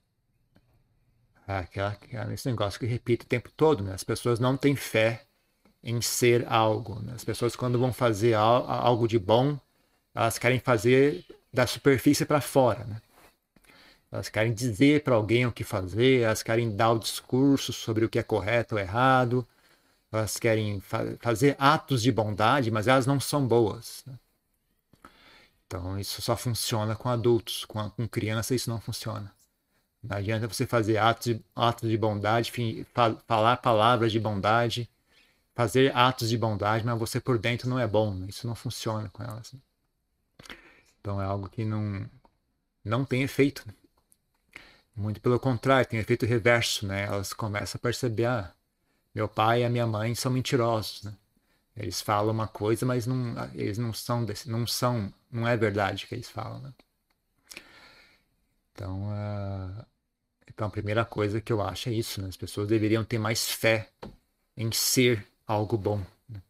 aquela, 1.48 1.98
esse 2.34 2.50
negócio 2.50 2.80
que 2.80 2.86
repito 2.86 3.26
o 3.26 3.30
tempo 3.30 3.50
todo, 3.56 3.84
né? 3.84 3.94
As 3.94 4.04
pessoas 4.04 4.40
não 4.40 4.56
têm 4.56 4.76
fé 4.76 5.26
em 5.84 6.02
ser 6.02 6.46
algo. 6.48 7.00
Né? 7.02 7.14
As 7.16 7.24
pessoas, 7.24 7.56
quando 7.56 7.80
vão 7.80 7.94
fazer 7.94 8.34
algo 8.34 9.08
de 9.08 9.18
bom, 9.18 9.60
elas 10.14 10.38
querem 10.38 10.60
fazer 10.60 11.26
da 11.52 11.66
superfície 11.66 12.26
para 12.26 12.42
fora, 12.42 12.84
né? 12.86 13.02
Elas 14.12 14.28
querem 14.28 14.54
dizer 14.54 15.04
para 15.04 15.16
alguém 15.16 15.46
o 15.46 15.52
que 15.52 15.64
fazer, 15.64 16.22
elas 16.22 16.42
querem 16.42 16.76
dar 16.76 16.92
o 16.92 17.00
discurso 17.00 17.72
sobre 17.72 18.04
o 18.06 18.10
que 18.10 18.18
é 18.18 18.24
correto 18.24 18.76
ou 18.76 18.82
errado, 18.82 19.48
elas 20.12 20.38
querem 20.38 20.80
fa 20.80 21.18
fazer 21.20 21.56
atos 21.60 22.02
de 22.02 22.12
bondade, 22.12 22.72
mas 22.72 22.88
elas 22.88 23.06
não 23.06 23.20
são 23.20 23.48
boas. 23.48 24.04
Né? 24.08 24.16
Então 25.68 26.00
isso 26.00 26.22
só 26.22 26.36
funciona 26.36 26.96
com 26.96 27.10
adultos, 27.10 27.66
com, 27.66 27.80
a, 27.80 27.90
com 27.92 28.08
criança 28.08 28.56
isso 28.56 28.70
não 28.70 28.82
funciona. 28.82 29.32
Não 30.02 30.18
adianta 30.18 30.48
você 30.48 30.66
fazer 30.66 30.98
atos 30.98 31.36
de, 31.36 31.46
atos 31.56 31.90
de 31.90 31.98
bondade, 31.98 32.52
falar 33.28 33.58
palavras 33.58 34.12
de 34.12 34.20
bondade, 34.20 34.90
fazer 35.54 35.96
atos 35.96 36.30
de 36.30 36.38
bondade, 36.38 36.86
mas 36.86 36.98
você 36.98 37.20
por 37.20 37.38
dentro 37.38 37.70
não 37.70 37.78
é 37.78 37.86
bom. 37.86 38.14
Né? 38.16 38.28
Isso 38.30 38.48
não 38.48 38.56
funciona 38.56 39.10
com 39.10 39.22
elas. 39.22 39.54
Né? 39.54 39.60
Então 41.00 41.22
é 41.22 41.26
algo 41.26 41.50
que 41.50 41.66
não, 41.66 42.10
não 42.84 43.06
tem 43.06 43.24
efeito. 43.24 43.64
Né? 43.68 43.74
Muito 44.96 45.22
pelo 45.22 45.40
contrário, 45.40 45.86
tem 45.88 46.00
efeito 46.00 46.26
reverso. 46.26 46.88
Né? 46.88 47.04
Elas 47.04 47.34
começam 47.34 47.78
a 47.78 47.82
perceber: 47.82 48.26
ah, 48.26 48.54
meu 49.20 49.28
pai 49.28 49.62
e 49.62 49.66
a 49.66 49.70
minha 49.70 49.86
mãe 49.86 50.16
são 50.16 50.32
mentirosos. 50.32 51.04
Né? 51.04 51.14
Eles 51.76 52.02
falam 52.02 52.34
uma 52.34 52.48
coisa, 52.48 52.86
mas 52.86 53.06
não, 53.06 53.36
eles 53.54 53.78
não 53.78 53.94
são, 53.94 54.26
não 54.46 54.66
são, 54.66 55.14
não 55.30 55.46
é 55.46 55.58
verdade 55.58 56.08
que 56.08 56.16
eles 56.16 56.30
falam. 56.30 56.60
Né? 56.60 56.74
Então, 58.72 59.10
uh, 59.10 59.86
então, 60.48 60.68
a 60.68 60.70
primeira 60.70 61.04
coisa 61.04 61.42
que 61.42 61.52
eu 61.52 61.62
acho 61.62 61.90
é 61.90 61.94
isso: 61.94 62.22
né? 62.22 62.30
as 62.30 62.38
pessoas 62.38 62.70
deveriam 62.70 63.04
ter 63.04 63.20
mais 63.20 63.50
fé 63.50 63.90
em 64.56 64.72
ser 64.72 65.28
algo 65.46 65.78
bom. 65.78 66.02
Né? 66.30 66.42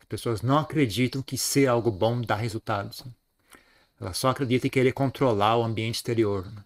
As 0.00 0.06
pessoas 0.08 0.42
não 0.42 0.58
acreditam 0.58 1.22
que 1.22 1.38
ser 1.38 1.68
algo 1.68 1.92
bom 1.92 2.20
dá 2.20 2.34
resultados. 2.34 3.04
Né? 3.04 3.12
Elas 4.00 4.18
só 4.18 4.30
acreditam 4.30 4.66
em 4.66 4.70
querer 4.70 4.92
controlar 4.92 5.56
o 5.56 5.62
ambiente 5.62 5.96
exterior. 5.96 6.44
Né? 6.44 6.64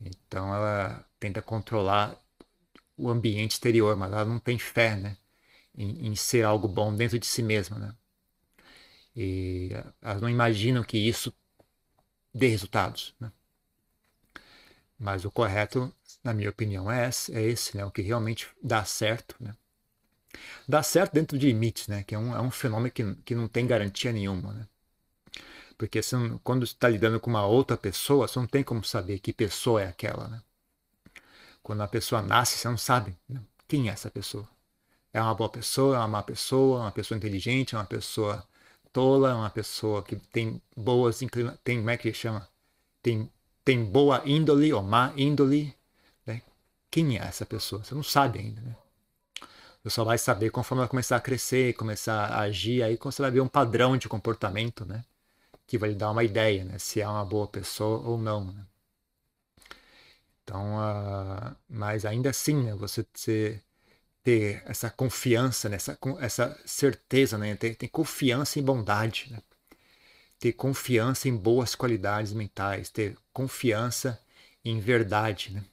Então 0.00 0.52
ela 0.52 1.04
tenta 1.20 1.40
controlar 1.40 2.21
o 2.96 3.10
ambiente 3.10 3.52
exterior, 3.52 3.96
mas 3.96 4.12
ela 4.12 4.24
não 4.24 4.38
tem 4.38 4.58
fé 4.58 4.96
né? 4.96 5.16
em, 5.74 6.08
em 6.08 6.16
ser 6.16 6.44
algo 6.44 6.68
bom 6.68 6.94
dentro 6.94 7.18
de 7.18 7.26
si 7.26 7.42
mesma. 7.42 7.78
Né? 7.78 7.94
E 9.16 9.70
elas 10.00 10.20
não 10.20 10.28
imaginam 10.28 10.82
que 10.82 10.98
isso 10.98 11.34
dê 12.34 12.48
resultados. 12.48 13.14
Né? 13.20 13.30
Mas 14.98 15.24
o 15.24 15.30
correto, 15.30 15.92
na 16.22 16.32
minha 16.32 16.50
opinião, 16.50 16.90
é 16.90 17.08
esse, 17.08 17.34
é 17.34 17.42
esse 17.42 17.76
né? 17.76 17.84
o 17.84 17.90
que 17.90 18.02
realmente 18.02 18.48
dá 18.62 18.84
certo. 18.84 19.34
Né? 19.40 19.56
Dá 20.66 20.82
certo 20.82 21.12
dentro 21.14 21.38
de 21.38 21.46
limites, 21.46 21.88
né? 21.88 22.02
Que 22.04 22.14
é 22.14 22.18
um, 22.18 22.34
é 22.34 22.40
um 22.40 22.50
fenômeno 22.50 22.90
que, 22.90 23.14
que 23.16 23.34
não 23.34 23.48
tem 23.48 23.66
garantia 23.66 24.12
nenhuma, 24.12 24.52
né? 24.54 24.66
Porque 25.76 26.00
não, 26.12 26.38
quando 26.38 26.64
está 26.64 26.88
lidando 26.88 27.18
com 27.20 27.28
uma 27.28 27.44
outra 27.44 27.76
pessoa, 27.76 28.28
você 28.28 28.38
não 28.38 28.46
tem 28.46 28.62
como 28.62 28.84
saber 28.84 29.18
que 29.18 29.32
pessoa 29.32 29.82
é 29.82 29.88
aquela, 29.88 30.28
né? 30.28 30.42
Quando 31.62 31.82
a 31.82 31.88
pessoa 31.88 32.20
nasce, 32.20 32.58
você 32.58 32.68
não 32.68 32.76
sabe 32.76 33.16
né? 33.28 33.40
quem 33.68 33.88
é 33.88 33.92
essa 33.92 34.10
pessoa. 34.10 34.48
É 35.12 35.20
uma 35.20 35.34
boa 35.34 35.50
pessoa, 35.50 35.96
é 35.96 35.98
uma 35.98 36.08
má 36.08 36.22
pessoa, 36.22 36.80
é 36.80 36.82
uma 36.82 36.92
pessoa 36.92 37.16
inteligente, 37.16 37.74
é 37.74 37.78
uma 37.78 37.84
pessoa 37.84 38.46
tola, 38.92 39.30
é 39.30 39.34
uma 39.34 39.50
pessoa 39.50 40.02
que 40.02 40.16
tem 40.16 40.60
boas 40.76 41.22
inclinações, 41.22 41.60
tem, 41.62 41.78
como 41.78 41.90
é 41.90 41.96
que 41.96 42.12
chama? 42.12 42.48
Tem, 43.02 43.30
tem 43.64 43.84
boa 43.84 44.22
índole 44.24 44.72
ou 44.72 44.82
má 44.82 45.12
índole. 45.16 45.74
Né? 46.26 46.42
Quem 46.90 47.18
é 47.18 47.22
essa 47.22 47.46
pessoa? 47.46 47.84
Você 47.84 47.94
não 47.94 48.02
sabe 48.02 48.38
ainda, 48.38 48.60
né? 48.60 48.76
Você 49.82 49.90
só 49.90 50.04
vai 50.04 50.16
saber 50.16 50.50
conforme 50.50 50.80
ela 50.82 50.88
começar 50.88 51.16
a 51.16 51.20
crescer, 51.20 51.74
começar 51.74 52.26
a 52.26 52.40
agir, 52.40 52.82
aí 52.82 52.96
você 53.02 53.20
vai 53.20 53.30
ver 53.30 53.40
um 53.40 53.48
padrão 53.48 53.96
de 53.96 54.08
comportamento, 54.08 54.84
né? 54.84 55.04
Que 55.66 55.76
vai 55.76 55.90
lhe 55.90 55.96
dar 55.96 56.10
uma 56.10 56.22
ideia, 56.22 56.64
né? 56.64 56.78
Se 56.78 57.00
é 57.00 57.08
uma 57.08 57.24
boa 57.24 57.48
pessoa 57.48 57.98
ou 58.06 58.16
não, 58.16 58.44
né? 58.44 58.66
Então, 60.52 60.76
uh, 60.76 61.56
mas 61.66 62.04
ainda 62.04 62.28
assim, 62.28 62.62
né? 62.64 62.74
Você, 62.74 63.06
você 63.14 63.58
ter 64.22 64.62
essa 64.66 64.90
confiança, 64.90 65.68
né? 65.70 65.76
essa, 65.76 65.98
essa 66.20 66.60
certeza, 66.66 67.38
né? 67.38 67.56
Ter, 67.56 67.74
ter 67.74 67.88
confiança 67.88 68.58
em 68.58 68.62
bondade, 68.62 69.28
né? 69.32 69.38
Ter 70.38 70.52
confiança 70.52 71.26
em 71.26 71.34
boas 71.34 71.74
qualidades 71.74 72.34
mentais, 72.34 72.90
ter 72.90 73.16
confiança 73.32 74.20
em 74.62 74.78
verdade, 74.78 75.52
né? 75.54 75.64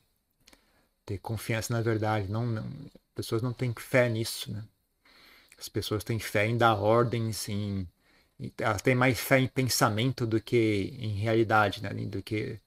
Ter 1.06 1.18
confiança 1.18 1.74
na 1.74 1.82
verdade, 1.82 2.32
não, 2.32 2.46
não 2.46 2.66
pessoas 3.14 3.42
não 3.42 3.52
têm 3.52 3.74
fé 3.78 4.08
nisso, 4.08 4.50
né? 4.54 4.64
As 5.58 5.68
pessoas 5.68 6.06
têm 6.06 6.20
fé 6.20 6.48
em 6.48 6.58
dar 6.58 6.76
ordens, 6.76 7.50
em, 7.50 7.86
elas 8.58 8.82
têm 8.82 8.96
mais 8.96 9.20
fé 9.20 9.40
em 9.40 9.48
pensamento 9.48 10.26
do 10.26 10.40
que 10.40 10.96
em 11.00 11.16
realidade, 11.18 11.84
né? 11.84 11.90
Do 11.94 12.24
que 12.24 12.62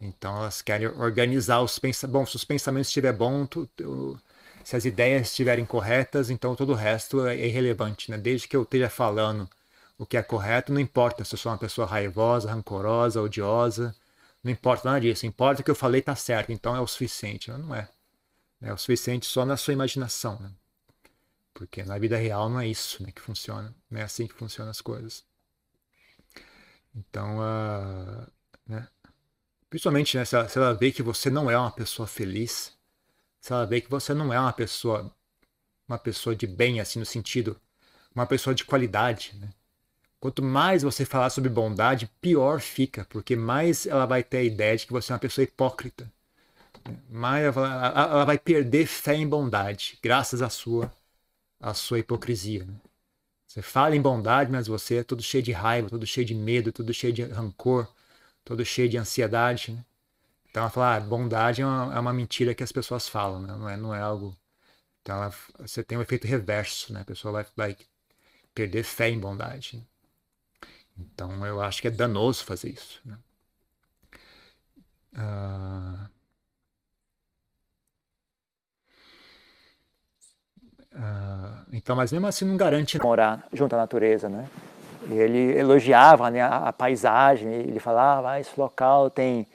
então 0.00 0.36
elas 0.38 0.62
querem 0.62 0.88
organizar 0.88 1.60
os 1.60 1.78
pensamentos. 1.78 2.20
Bom, 2.20 2.26
se 2.26 2.36
os 2.36 2.44
pensamentos 2.44 2.88
estiverem 2.88 3.18
bons, 3.18 3.48
se 4.64 4.76
as 4.76 4.84
ideias 4.84 5.28
estiverem 5.28 5.64
corretas, 5.64 6.30
então 6.30 6.54
todo 6.54 6.70
o 6.70 6.74
resto 6.74 7.26
é 7.26 7.46
irrelevante, 7.46 8.10
né? 8.10 8.16
Desde 8.16 8.48
que 8.48 8.56
eu 8.56 8.62
esteja 8.62 8.88
falando 8.88 9.48
o 9.98 10.06
que 10.06 10.16
é 10.16 10.22
correto, 10.22 10.72
não 10.72 10.80
importa 10.80 11.24
se 11.24 11.34
eu 11.34 11.38
sou 11.38 11.52
uma 11.52 11.58
pessoa 11.58 11.86
raivosa, 11.86 12.50
rancorosa, 12.50 13.20
odiosa, 13.20 13.94
não 14.42 14.50
importa 14.50 14.88
nada 14.88 15.00
disso. 15.00 15.26
Importa 15.26 15.62
que 15.62 15.70
eu 15.70 15.74
falei 15.74 16.00
tá 16.00 16.16
certo, 16.16 16.50
então 16.52 16.74
é 16.74 16.80
o 16.80 16.86
suficiente. 16.86 17.50
Não 17.50 17.74
é. 17.74 17.88
É 18.62 18.72
o 18.72 18.78
suficiente 18.78 19.26
só 19.26 19.44
na 19.44 19.56
sua 19.56 19.74
imaginação, 19.74 20.38
né? 20.40 20.50
Porque 21.52 21.82
na 21.82 21.98
vida 21.98 22.16
real 22.16 22.48
não 22.48 22.60
é 22.60 22.66
isso 22.66 23.02
né, 23.02 23.10
que 23.12 23.20
funciona. 23.20 23.74
Não 23.90 24.00
é 24.00 24.04
assim 24.04 24.26
que 24.26 24.34
funcionam 24.34 24.70
as 24.70 24.80
coisas. 24.80 25.24
Então, 26.94 27.38
uh, 27.38 28.26
né? 28.66 28.88
Principalmente 29.70 30.16
né, 30.16 30.24
se, 30.24 30.34
ela, 30.34 30.48
se 30.48 30.58
ela 30.58 30.74
vê 30.74 30.90
que 30.90 31.02
você 31.02 31.30
não 31.30 31.48
é 31.50 31.56
uma 31.56 31.70
pessoa 31.70 32.06
feliz, 32.06 32.76
se 33.40 33.52
ela 33.52 33.64
vê 33.64 33.80
que 33.80 33.90
você 33.90 34.12
não 34.12 34.32
é 34.34 34.38
uma 34.38 34.52
pessoa, 34.52 35.10
uma 35.88 35.98
pessoa 35.98 36.34
de 36.34 36.46
bem, 36.46 36.80
assim, 36.80 36.98
no 36.98 37.06
sentido, 37.06 37.58
uma 38.14 38.26
pessoa 38.26 38.54
de 38.54 38.64
qualidade, 38.64 39.34
né? 39.40 39.48
Quanto 40.18 40.42
mais 40.42 40.82
você 40.82 41.06
falar 41.06 41.30
sobre 41.30 41.48
bondade, 41.48 42.10
pior 42.20 42.60
fica, 42.60 43.06
porque 43.08 43.34
mais 43.34 43.86
ela 43.86 44.04
vai 44.04 44.22
ter 44.22 44.38
a 44.38 44.42
ideia 44.42 44.76
de 44.76 44.86
que 44.86 44.92
você 44.92 45.12
é 45.12 45.14
uma 45.14 45.18
pessoa 45.20 45.44
hipócrita. 45.44 46.12
Maia 47.08 47.46
ela 47.46 48.24
vai 48.26 48.38
perder 48.38 48.86
fé 48.86 49.14
em 49.14 49.26
bondade, 49.26 49.98
graças 50.02 50.42
à 50.42 50.50
sua, 50.50 50.92
à 51.58 51.72
sua 51.72 52.00
hipocrisia. 52.00 52.64
Né? 52.66 52.74
Você 53.46 53.62
fala 53.62 53.96
em 53.96 54.02
bondade, 54.02 54.52
mas 54.52 54.66
você 54.66 54.96
é 54.96 55.02
todo 55.02 55.22
cheio 55.22 55.42
de 55.42 55.52
raiva, 55.52 55.88
todo 55.88 56.06
cheio 56.06 56.26
de 56.26 56.34
medo, 56.34 56.70
todo 56.70 56.92
cheio 56.92 57.12
de 57.14 57.22
rancor, 57.22 57.88
todo 58.44 58.64
cheio 58.64 58.88
de 58.88 58.98
ansiedade. 58.98 59.72
Né? 59.72 59.84
Então 60.50 60.62
ela 60.62 60.70
fala, 60.70 60.96
ah, 60.96 61.00
bondade 61.00 61.62
é 61.62 61.66
uma, 61.66 61.94
é 61.94 62.00
uma, 62.00 62.12
mentira 62.12 62.54
que 62.54 62.62
as 62.62 62.72
pessoas 62.72 63.08
falam, 63.08 63.40
né? 63.40 63.54
não, 63.54 63.68
é, 63.68 63.76
não 63.76 63.94
é 63.94 64.00
algo. 64.00 64.36
Então 65.02 65.16
ela, 65.16 65.34
você 65.58 65.82
tem 65.82 65.96
um 65.96 66.02
efeito 66.02 66.26
reverso, 66.26 66.92
né? 66.92 67.00
a 67.02 67.04
pessoa 67.04 67.32
vai, 67.32 67.46
vai 67.56 67.76
perder 68.54 68.82
fé 68.82 69.08
em 69.08 69.18
bondade. 69.18 69.76
Né? 69.76 69.82
Então 70.98 71.46
eu 71.46 71.60
acho 71.62 71.80
que 71.80 71.88
é 71.88 71.90
danoso 71.90 72.44
fazer 72.44 72.70
isso. 72.70 73.00
Né? 73.04 73.18
Uh... 75.14 76.10
Uh, 80.92 81.64
então, 81.72 81.94
mas 81.94 82.10
mesmo 82.10 82.26
assim 82.26 82.44
não 82.44 82.56
garante 82.56 83.00
morar 83.00 83.46
junto 83.52 83.74
à 83.74 83.78
natureza, 83.78 84.28
né? 84.28 84.50
Ele 85.14 85.58
elogiava 85.58 86.30
né, 86.30 86.42
a, 86.42 86.72
paisagem, 86.72 87.52
ele 87.52 87.78
falava, 87.78 88.32
ah, 88.32 88.40
esse 88.40 88.58
local 88.58 89.10
tem 89.10 89.46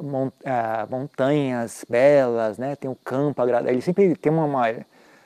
mont, 0.00 0.34
uh, 0.44 0.90
montanhas 0.90 1.84
belas, 1.88 2.58
né? 2.58 2.76
Tem 2.76 2.90
um 2.90 2.96
campo 3.04 3.42
agradável. 3.42 3.72
Ele 3.72 3.82
sempre 3.82 4.16
tem 4.16 4.32
uma, 4.32 4.44
uma 4.44 4.66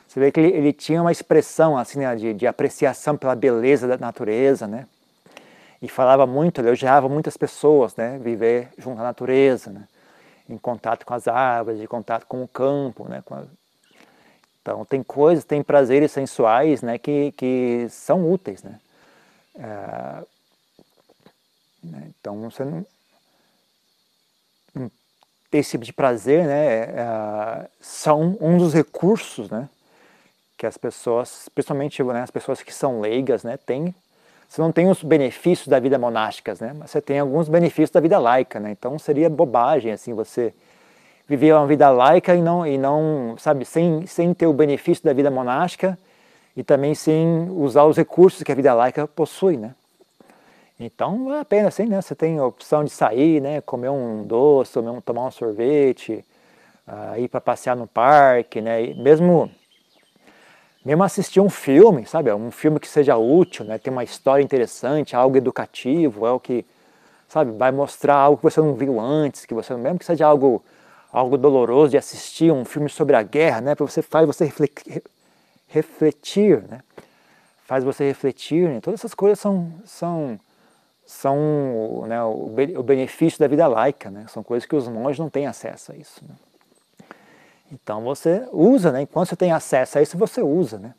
você 0.06 0.20
vê 0.20 0.30
que 0.30 0.38
ele, 0.38 0.56
ele, 0.56 0.72
tinha 0.72 1.00
uma 1.00 1.10
expressão 1.10 1.76
assim 1.76 1.98
né, 1.98 2.14
de, 2.14 2.34
de 2.34 2.46
apreciação 2.46 3.16
pela 3.16 3.34
beleza 3.34 3.88
da 3.88 3.96
natureza, 3.96 4.66
né? 4.66 4.86
E 5.82 5.88
falava 5.88 6.26
muito, 6.26 6.60
elogiava 6.60 7.08
muitas 7.08 7.36
pessoas, 7.36 7.96
né? 7.96 8.18
Viver 8.22 8.68
junto 8.78 9.00
à 9.00 9.04
natureza, 9.04 9.70
né? 9.70 9.84
Em 10.48 10.56
contato 10.56 11.04
com 11.04 11.14
as 11.14 11.26
árvores, 11.26 11.80
em 11.80 11.86
contato 11.86 12.26
com 12.26 12.42
o 12.42 12.48
campo, 12.48 13.08
né? 13.08 13.22
A, 13.30 13.42
então, 14.64 14.82
tem 14.82 15.02
coisas, 15.02 15.44
tem 15.44 15.62
prazeres 15.62 16.10
sensuais 16.10 16.80
né, 16.80 16.96
que, 16.96 17.32
que 17.32 17.86
são 17.90 18.30
úteis. 18.32 18.62
Né? 18.62 18.80
É, 19.56 20.24
né? 21.84 22.10
Então, 22.18 22.50
você 22.50 22.64
não, 22.64 22.84
esse 25.52 25.72
tipo 25.72 25.84
de 25.84 25.92
prazer 25.92 26.44
né, 26.44 26.66
é, 26.66 26.80
é, 26.96 27.66
são 27.80 28.36
um 28.40 28.58
dos 28.58 28.74
recursos 28.74 29.50
né, 29.50 29.68
que 30.56 30.66
as 30.66 30.76
pessoas, 30.76 31.48
principalmente 31.54 32.02
né, 32.02 32.22
as 32.22 32.30
pessoas 32.30 32.62
que 32.62 32.72
são 32.72 33.00
leigas, 33.00 33.44
né, 33.44 33.56
têm. 33.56 33.94
Você 34.48 34.60
não 34.60 34.72
tem 34.72 34.88
os 34.88 35.02
benefícios 35.02 35.68
da 35.68 35.78
vida 35.78 35.98
monástica, 35.98 36.56
né, 36.60 36.74
mas 36.76 36.90
você 36.90 37.00
tem 37.00 37.18
alguns 37.18 37.48
benefícios 37.48 37.90
da 37.90 38.00
vida 38.00 38.18
laica. 38.18 38.58
Né, 38.58 38.72
então, 38.72 38.98
seria 38.98 39.30
bobagem 39.30 39.92
assim 39.92 40.12
você 40.12 40.52
viver 41.28 41.54
uma 41.54 41.66
vida 41.66 41.88
laica 41.90 42.34
e 42.34 42.42
não, 42.42 42.66
e 42.66 42.76
não 42.76 43.36
sabe, 43.38 43.64
sem, 43.64 44.06
sem 44.06 44.34
ter 44.34 44.46
o 44.46 44.52
benefício 44.52 45.04
da 45.04 45.12
vida 45.12 45.30
monástica 45.30 45.98
e 46.56 46.62
também 46.62 46.94
sem 46.94 47.48
usar 47.50 47.84
os 47.84 47.96
recursos 47.96 48.42
que 48.42 48.52
a 48.52 48.54
vida 48.54 48.72
laica 48.74 49.06
possui, 49.06 49.56
né? 49.56 49.74
Então 50.78 51.26
vale 51.26 51.40
a 51.40 51.44
pena, 51.44 51.68
assim, 51.68 51.86
né? 51.86 52.00
Você 52.00 52.14
tem 52.14 52.38
a 52.38 52.46
opção 52.46 52.84
de 52.84 52.90
sair, 52.90 53.40
né? 53.40 53.60
Comer 53.60 53.90
um 53.90 54.24
doce, 54.24 54.72
tomar 55.04 55.26
um 55.26 55.30
sorvete, 55.30 56.24
uh, 56.86 57.18
ir 57.18 57.28
para 57.28 57.40
passear 57.40 57.76
no 57.76 57.86
parque, 57.86 58.60
né? 58.60 58.84
E 58.84 58.94
mesmo 58.94 59.50
mesmo 60.84 61.02
assistir 61.02 61.40
um 61.40 61.48
filme, 61.48 62.04
sabe? 62.06 62.30
Um 62.32 62.50
filme 62.50 62.78
que 62.78 62.86
seja 62.86 63.16
útil, 63.16 63.64
né? 63.64 63.78
Tem 63.78 63.90
uma 63.92 64.04
história 64.04 64.42
interessante, 64.42 65.16
algo 65.16 65.36
educativo, 65.36 66.26
é 66.26 66.30
o 66.30 66.38
que, 66.38 66.64
sabe? 67.26 67.52
Vai 67.56 67.72
mostrar 67.72 68.16
algo 68.16 68.36
que 68.36 68.42
você 68.42 68.60
não 68.60 68.74
viu 68.74 69.00
antes, 69.00 69.46
que 69.46 69.54
você 69.54 69.74
mesmo 69.74 69.98
que 69.98 70.04
seja 70.04 70.26
algo 70.26 70.62
algo 71.12 71.38
doloroso 71.38 71.92
de 71.92 71.96
assistir 71.96 72.52
um 72.52 72.64
filme 72.64 72.88
sobre 72.88 73.14
a 73.14 73.22
guerra, 73.22 73.60
né? 73.60 73.74
Para 73.74 73.86
você 73.86 74.02
faz 74.02 74.26
você 74.26 74.44
refletir, 74.44 75.02
né? 76.68 76.80
Faz 77.64 77.82
você 77.82 78.04
refletir, 78.04 78.68
né? 78.68 78.80
Todas 78.80 79.00
essas 79.00 79.14
coisas 79.14 79.38
são 79.38 79.72
são 79.84 80.38
são 81.06 82.04
né, 82.06 82.22
o 82.24 82.82
benefício 82.82 83.38
da 83.38 83.46
vida 83.46 83.66
laica, 83.66 84.10
né? 84.10 84.26
São 84.28 84.42
coisas 84.42 84.66
que 84.66 84.74
os 84.74 84.88
monges 84.88 85.18
não 85.18 85.28
têm 85.28 85.46
acesso 85.46 85.92
a 85.92 85.96
isso. 85.96 86.22
Né? 86.26 86.34
Então 87.72 88.02
você 88.02 88.48
usa, 88.52 88.92
né? 88.92 89.02
Enquanto 89.02 89.28
você 89.28 89.36
tem 89.36 89.52
acesso 89.52 89.98
a 89.98 90.02
isso, 90.02 90.16
você 90.16 90.40
usa, 90.40 90.78
né? 90.78 90.94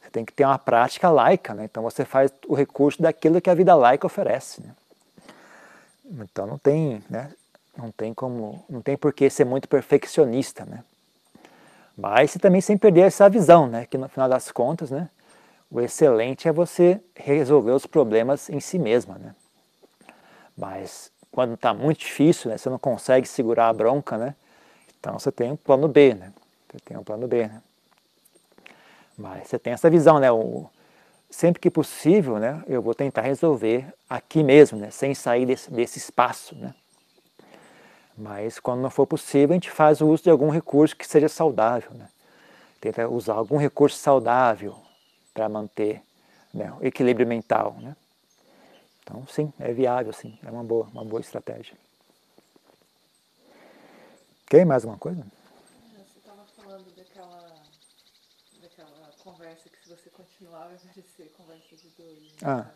Você 0.00 0.10
tem 0.10 0.24
que 0.24 0.32
ter 0.32 0.44
uma 0.44 0.58
prática 0.58 1.10
laica, 1.10 1.54
né? 1.54 1.64
Então 1.64 1.82
você 1.82 2.04
faz 2.04 2.32
o 2.46 2.54
recurso 2.54 3.02
daquilo 3.02 3.40
que 3.40 3.50
a 3.50 3.54
vida 3.54 3.74
laica 3.74 4.06
oferece, 4.06 4.62
né? 4.62 4.74
Então 6.04 6.46
não 6.46 6.58
tem, 6.58 7.02
né? 7.10 7.30
Não 7.76 7.90
tem 7.90 8.14
como, 8.14 8.64
não 8.68 8.80
tem 8.80 8.96
por 8.96 9.12
que 9.12 9.28
ser 9.28 9.44
muito 9.44 9.68
perfeccionista, 9.68 10.64
né? 10.64 10.82
Mas 11.96 12.34
também 12.34 12.60
sem 12.60 12.76
perder 12.76 13.02
essa 13.02 13.28
visão, 13.28 13.66
né? 13.66 13.86
Que 13.86 13.96
no 13.96 14.08
final 14.08 14.28
das 14.28 14.52
contas, 14.52 14.90
né? 14.90 15.08
O 15.70 15.80
excelente 15.80 16.46
é 16.46 16.52
você 16.52 17.00
resolver 17.14 17.72
os 17.72 17.86
problemas 17.86 18.50
em 18.50 18.60
si 18.60 18.78
mesma, 18.78 19.16
né? 19.18 19.34
Mas 20.56 21.10
quando 21.30 21.54
está 21.54 21.72
muito 21.72 21.98
difícil, 22.00 22.50
né? 22.50 22.58
Você 22.58 22.68
não 22.68 22.78
consegue 22.78 23.26
segurar 23.26 23.68
a 23.68 23.72
bronca, 23.72 24.18
né? 24.18 24.34
Então 25.00 25.18
você 25.18 25.32
tem 25.32 25.50
um 25.50 25.56
plano 25.56 25.88
B, 25.88 26.14
né? 26.14 26.32
Você 26.70 26.78
tem 26.84 26.96
um 26.96 27.02
plano 27.02 27.26
B, 27.26 27.46
né? 27.46 27.62
Mas 29.16 29.48
você 29.48 29.58
tem 29.58 29.72
essa 29.72 29.88
visão, 29.88 30.18
né? 30.18 30.30
O, 30.30 30.66
sempre 31.30 31.60
que 31.60 31.70
possível, 31.70 32.38
né? 32.38 32.62
Eu 32.66 32.82
vou 32.82 32.94
tentar 32.94 33.22
resolver 33.22 33.86
aqui 34.08 34.42
mesmo, 34.42 34.78
né? 34.78 34.90
Sem 34.90 35.14
sair 35.14 35.46
desse, 35.46 35.70
desse 35.70 35.98
espaço, 35.98 36.54
né? 36.54 36.74
Mas 38.16 38.58
quando 38.58 38.80
não 38.80 38.90
for 38.90 39.06
possível, 39.06 39.50
a 39.50 39.56
gente 39.56 39.70
faz 39.70 40.00
o 40.00 40.08
uso 40.08 40.22
de 40.22 40.30
algum 40.30 40.48
recurso 40.48 40.96
que 40.96 41.06
seja 41.06 41.28
saudável, 41.28 41.92
né? 41.92 42.08
Tenta 42.80 43.08
usar 43.08 43.34
algum 43.34 43.58
recurso 43.58 43.98
saudável 43.98 44.76
para 45.34 45.48
manter 45.48 46.02
né, 46.52 46.72
o 46.80 46.86
equilíbrio 46.86 47.26
mental, 47.26 47.76
né? 47.78 47.94
Então, 49.02 49.26
sim, 49.26 49.52
é 49.58 49.72
viável, 49.72 50.12
sim, 50.12 50.38
é 50.42 50.50
uma 50.50 50.64
boa, 50.64 50.86
uma 50.86 51.04
boa 51.04 51.20
estratégia. 51.20 51.76
Quer 54.46 54.64
mais 54.64 54.84
alguma 54.84 54.98
coisa? 54.98 55.26
Você 55.92 56.18
estava 56.18 56.44
falando 56.56 56.94
daquela, 56.96 57.54
daquela 58.62 59.12
conversa 59.22 59.68
que 59.68 59.78
se 59.82 59.88
você 59.88 60.08
continuar 60.10 60.68
vai 60.68 60.78
parecer 60.78 61.32
conversa 61.36 61.76
de 61.76 61.88
dois. 61.90 62.32
Né? 62.32 62.38
Ah. 62.42 62.70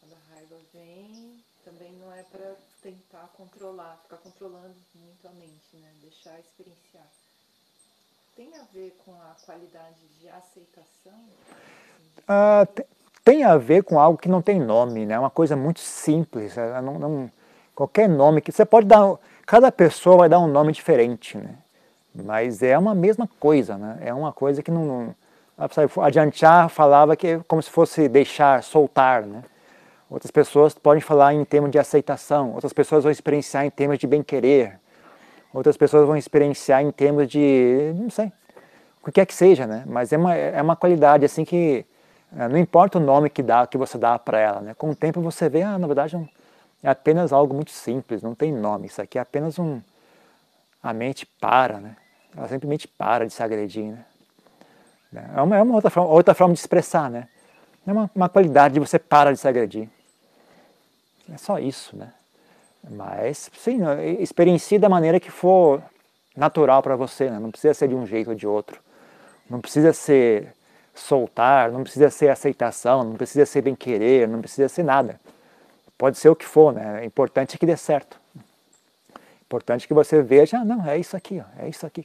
Quando 0.00 0.14
a 0.14 0.34
raiva 0.34 0.56
vem, 0.72 1.44
também 1.64 1.92
não 1.92 2.12
é 2.12 2.22
para 2.24 2.56
tentar 2.82 3.30
controlar, 3.36 3.98
ficar 4.02 4.16
controlando 4.16 4.74
muito 4.94 5.26
a 5.26 5.30
mente, 5.30 5.76
né? 5.76 5.88
Deixar 6.02 6.38
experienciar. 6.40 7.06
Tem 8.36 8.50
a 8.56 8.64
ver 8.72 8.96
com 9.04 9.12
a 9.12 9.36
qualidade 9.46 10.08
de 10.18 10.28
aceitação? 10.28 11.18
Ah, 12.26 12.66
tem, 12.74 12.86
tem 13.24 13.44
a 13.44 13.56
ver 13.56 13.84
com 13.84 14.00
algo 14.00 14.18
que 14.18 14.28
não 14.28 14.42
tem 14.42 14.58
nome, 14.58 15.06
né? 15.06 15.14
É 15.14 15.18
uma 15.18 15.30
coisa 15.30 15.54
muito 15.54 15.80
simples. 15.80 16.58
É, 16.58 16.80
não, 16.80 16.98
não, 16.98 17.32
qualquer 17.74 18.08
nome 18.08 18.40
que 18.40 18.50
você 18.50 18.64
pode 18.64 18.86
dar 18.86 19.16
Cada 19.46 19.70
pessoa 19.72 20.18
vai 20.18 20.28
dar 20.28 20.38
um 20.38 20.46
nome 20.46 20.72
diferente, 20.72 21.36
né? 21.36 21.56
Mas 22.14 22.62
é 22.62 22.78
uma 22.78 22.94
mesma 22.94 23.28
coisa, 23.38 23.76
né? 23.76 23.98
É 24.00 24.14
uma 24.14 24.32
coisa 24.32 24.62
que 24.62 24.70
não... 24.70 24.84
não 24.86 25.14
adiantar 26.02 26.68
falava 26.68 27.14
que 27.16 27.26
é 27.26 27.40
como 27.46 27.62
se 27.62 27.70
fosse 27.70 28.08
deixar, 28.08 28.62
soltar, 28.62 29.22
né? 29.22 29.42
Outras 30.12 30.30
pessoas 30.30 30.74
podem 30.74 31.00
falar 31.00 31.32
em 31.32 31.42
termos 31.42 31.70
de 31.70 31.78
aceitação, 31.78 32.52
outras 32.52 32.74
pessoas 32.74 33.02
vão 33.02 33.10
experienciar 33.10 33.64
em 33.64 33.70
termos 33.70 33.98
de 33.98 34.06
bem-querer, 34.06 34.78
outras 35.54 35.74
pessoas 35.74 36.06
vão 36.06 36.14
experienciar 36.14 36.82
em 36.82 36.90
termos 36.90 37.26
de, 37.26 37.94
não 37.94 38.10
sei, 38.10 38.30
o 39.00 39.06
que 39.06 39.12
quer 39.12 39.24
que 39.24 39.34
seja, 39.34 39.66
né? 39.66 39.84
Mas 39.86 40.12
é 40.12 40.18
uma, 40.18 40.34
é 40.34 40.60
uma 40.60 40.76
qualidade 40.76 41.24
assim 41.24 41.46
que 41.46 41.86
é, 42.36 42.46
não 42.46 42.58
importa 42.58 42.98
o 42.98 43.00
nome 43.00 43.30
que 43.30 43.42
dá, 43.42 43.66
que 43.66 43.78
você 43.78 43.96
dá 43.96 44.18
para 44.18 44.38
ela, 44.38 44.60
né? 44.60 44.74
Com 44.74 44.90
o 44.90 44.94
tempo 44.94 45.18
você 45.22 45.48
vê, 45.48 45.62
ah, 45.62 45.78
na 45.78 45.86
verdade, 45.86 46.14
um, 46.14 46.28
é 46.82 46.90
apenas 46.90 47.32
algo 47.32 47.54
muito 47.54 47.70
simples, 47.70 48.20
não 48.22 48.34
tem 48.34 48.52
nome. 48.52 48.88
Isso 48.88 49.00
aqui 49.00 49.16
é 49.16 49.22
apenas 49.22 49.58
um. 49.58 49.80
A 50.82 50.92
mente 50.92 51.24
para, 51.24 51.78
né? 51.80 51.96
Ela 52.36 52.48
simplesmente 52.48 52.86
para 52.86 53.26
de 53.26 53.32
se 53.32 53.42
agredir, 53.42 53.92
né? 53.92 54.04
É 55.34 55.40
uma, 55.40 55.56
é 55.56 55.62
uma 55.62 55.74
outra, 55.74 55.90
forma, 55.90 56.10
outra 56.10 56.34
forma 56.34 56.52
de 56.52 56.60
expressar, 56.60 57.10
né? 57.10 57.28
É 57.86 57.92
uma, 57.92 58.10
uma 58.14 58.28
qualidade 58.28 58.74
de 58.74 58.80
você 58.80 58.98
para 58.98 59.32
de 59.32 59.38
se 59.38 59.48
agredir. 59.48 59.88
É 61.32 61.38
só 61.38 61.58
isso, 61.58 61.96
né? 61.96 62.12
Mas, 62.90 63.50
sim, 63.56 63.78
experiencie 64.18 64.78
da 64.78 64.88
maneira 64.88 65.20
que 65.20 65.30
for 65.30 65.82
natural 66.36 66.82
para 66.82 66.96
você, 66.96 67.30
né? 67.30 67.38
Não 67.38 67.50
precisa 67.50 67.74
ser 67.74 67.88
de 67.88 67.94
um 67.94 68.06
jeito 68.06 68.30
ou 68.30 68.34
de 68.34 68.46
outro. 68.46 68.80
Não 69.48 69.60
precisa 69.60 69.92
ser 69.92 70.52
soltar, 70.94 71.70
não 71.70 71.82
precisa 71.82 72.10
ser 72.10 72.28
aceitação, 72.28 73.04
não 73.04 73.14
precisa 73.14 73.46
ser 73.46 73.62
bem 73.62 73.74
querer, 73.74 74.28
não 74.28 74.40
precisa 74.40 74.68
ser 74.68 74.82
nada. 74.82 75.20
Pode 75.96 76.18
ser 76.18 76.28
o 76.28 76.36
que 76.36 76.44
for, 76.44 76.72
né? 76.72 77.02
É 77.02 77.04
importante 77.04 77.56
que 77.56 77.64
dê 77.64 77.76
certo. 77.76 78.20
Importante 79.42 79.86
que 79.86 79.94
você 79.94 80.22
veja, 80.22 80.58
ah, 80.58 80.64
não, 80.64 80.86
é 80.86 80.98
isso 80.98 81.16
aqui, 81.16 81.40
ó, 81.40 81.62
é 81.62 81.68
isso 81.68 81.86
aqui. 81.86 82.04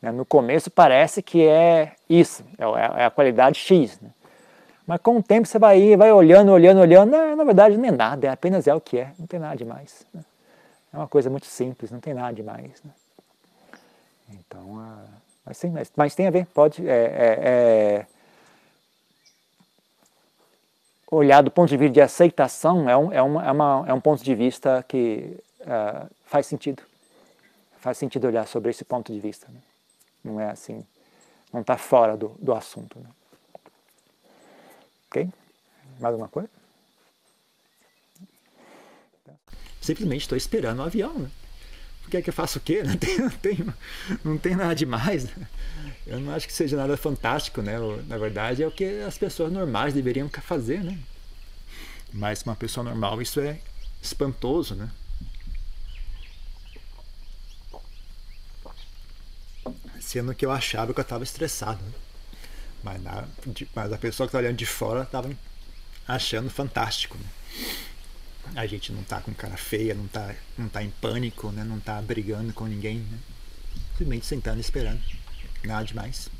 Né? 0.00 0.10
No 0.10 0.24
começo 0.24 0.70
parece 0.70 1.22
que 1.22 1.46
é 1.46 1.92
isso, 2.08 2.42
é, 2.58 2.64
é, 2.64 3.02
é 3.02 3.04
a 3.04 3.10
qualidade 3.10 3.58
X. 3.58 4.00
Né? 4.00 4.10
Mas 4.88 5.02
com 5.02 5.18
o 5.18 5.22
tempo 5.22 5.46
você 5.46 5.58
vai 5.58 5.78
ir, 5.78 5.98
vai 5.98 6.10
olhando, 6.10 6.50
olhando, 6.50 6.80
olhando, 6.80 7.10
não, 7.10 7.36
na 7.36 7.44
verdade 7.44 7.76
não 7.76 7.84
é 7.84 7.90
nada, 7.90 8.26
é 8.26 8.30
apenas 8.30 8.66
é 8.66 8.74
o 8.74 8.80
que 8.80 8.96
é, 8.96 9.12
não 9.18 9.26
tem 9.26 9.38
nada 9.38 9.54
demais. 9.54 10.06
Né? 10.14 10.24
É 10.90 10.96
uma 10.96 11.06
coisa 11.06 11.28
muito 11.28 11.44
simples, 11.44 11.90
não 11.90 12.00
tem 12.00 12.14
nada 12.14 12.32
demais. 12.32 12.82
Né? 12.82 12.90
Então, 14.30 14.80
ah, 14.80 15.04
mas, 15.44 15.58
sim, 15.58 15.68
mas, 15.68 15.92
mas, 15.94 16.14
tem 16.14 16.26
a 16.26 16.30
ver, 16.30 16.46
pode. 16.46 16.88
É, 16.88 16.94
é, 16.94 17.38
é 17.44 18.06
olhar 21.10 21.42
do 21.42 21.50
ponto 21.50 21.68
de 21.68 21.76
vista 21.76 21.92
de 21.92 22.00
aceitação 22.00 22.88
é 22.88 22.96
um, 22.96 23.12
é 23.12 23.20
uma, 23.20 23.46
é 23.46 23.52
uma, 23.52 23.84
é 23.88 23.92
um 23.92 24.00
ponto 24.00 24.24
de 24.24 24.34
vista 24.34 24.82
que 24.88 25.36
uh, 25.60 26.08
faz 26.24 26.46
sentido. 26.46 26.82
Faz 27.78 27.98
sentido 27.98 28.26
olhar 28.26 28.46
sobre 28.46 28.70
esse 28.70 28.86
ponto 28.86 29.12
de 29.12 29.20
vista. 29.20 29.48
Né? 29.52 29.60
Não 30.24 30.40
é 30.40 30.48
assim, 30.48 30.82
não 31.52 31.60
está 31.60 31.76
fora 31.76 32.16
do, 32.16 32.28
do 32.38 32.54
assunto. 32.54 32.98
Né? 32.98 33.08
Ok? 35.08 35.28
Mais 35.98 36.12
alguma 36.12 36.28
coisa? 36.28 36.50
Simplesmente 39.80 40.22
estou 40.22 40.36
esperando 40.36 40.80
o 40.80 40.82
avião, 40.82 41.18
né? 41.18 41.30
Quer 42.10 42.22
que 42.22 42.30
eu 42.30 42.34
faça 42.34 42.58
o 42.58 42.60
quê? 42.60 42.82
Não 42.82 42.96
tem, 42.96 43.18
não 43.18 43.30
tem, 43.30 43.74
não 44.24 44.38
tem 44.38 44.56
nada 44.56 44.74
demais. 44.74 45.24
Né? 45.24 45.48
Eu 46.06 46.20
não 46.20 46.34
acho 46.34 46.46
que 46.46 46.52
seja 46.52 46.76
nada 46.76 46.96
fantástico, 46.96 47.60
né? 47.60 47.76
Na 48.06 48.16
verdade, 48.16 48.62
é 48.62 48.66
o 48.66 48.70
que 48.70 49.02
as 49.02 49.18
pessoas 49.18 49.52
normais 49.52 49.92
deveriam 49.92 50.28
fazer, 50.28 50.82
né? 50.82 50.98
Mas 52.12 52.42
uma 52.42 52.56
pessoa 52.56 52.82
normal, 52.82 53.20
isso 53.20 53.40
é 53.40 53.60
espantoso, 54.02 54.74
né? 54.74 54.90
Sendo 60.00 60.34
que 60.34 60.46
eu 60.46 60.50
achava 60.50 60.94
que 60.94 61.00
eu 61.00 61.02
estava 61.02 61.24
estressado. 61.24 61.82
Né? 61.84 61.92
Mas, 62.82 63.02
na, 63.02 63.24
mas 63.74 63.92
a 63.92 63.98
pessoa 63.98 64.26
que 64.26 64.30
está 64.30 64.38
olhando 64.38 64.56
de 64.56 64.66
fora 64.66 65.02
estava 65.02 65.30
achando 66.06 66.48
fantástico. 66.48 67.18
Né? 67.18 67.24
A 68.54 68.66
gente 68.66 68.92
não 68.92 69.02
está 69.02 69.20
com 69.20 69.34
cara 69.34 69.56
feia, 69.56 69.94
não 69.94 70.06
está 70.06 70.34
não 70.56 70.68
tá 70.68 70.82
em 70.82 70.90
pânico, 70.90 71.50
né? 71.50 71.64
não 71.64 71.78
está 71.78 72.00
brigando 72.00 72.52
com 72.52 72.66
ninguém. 72.66 72.98
Né? 72.98 73.18
Simplesmente 73.90 74.26
sentando 74.26 74.58
e 74.58 74.60
esperando. 74.60 75.00
Nada 75.64 75.84
demais. 75.84 76.30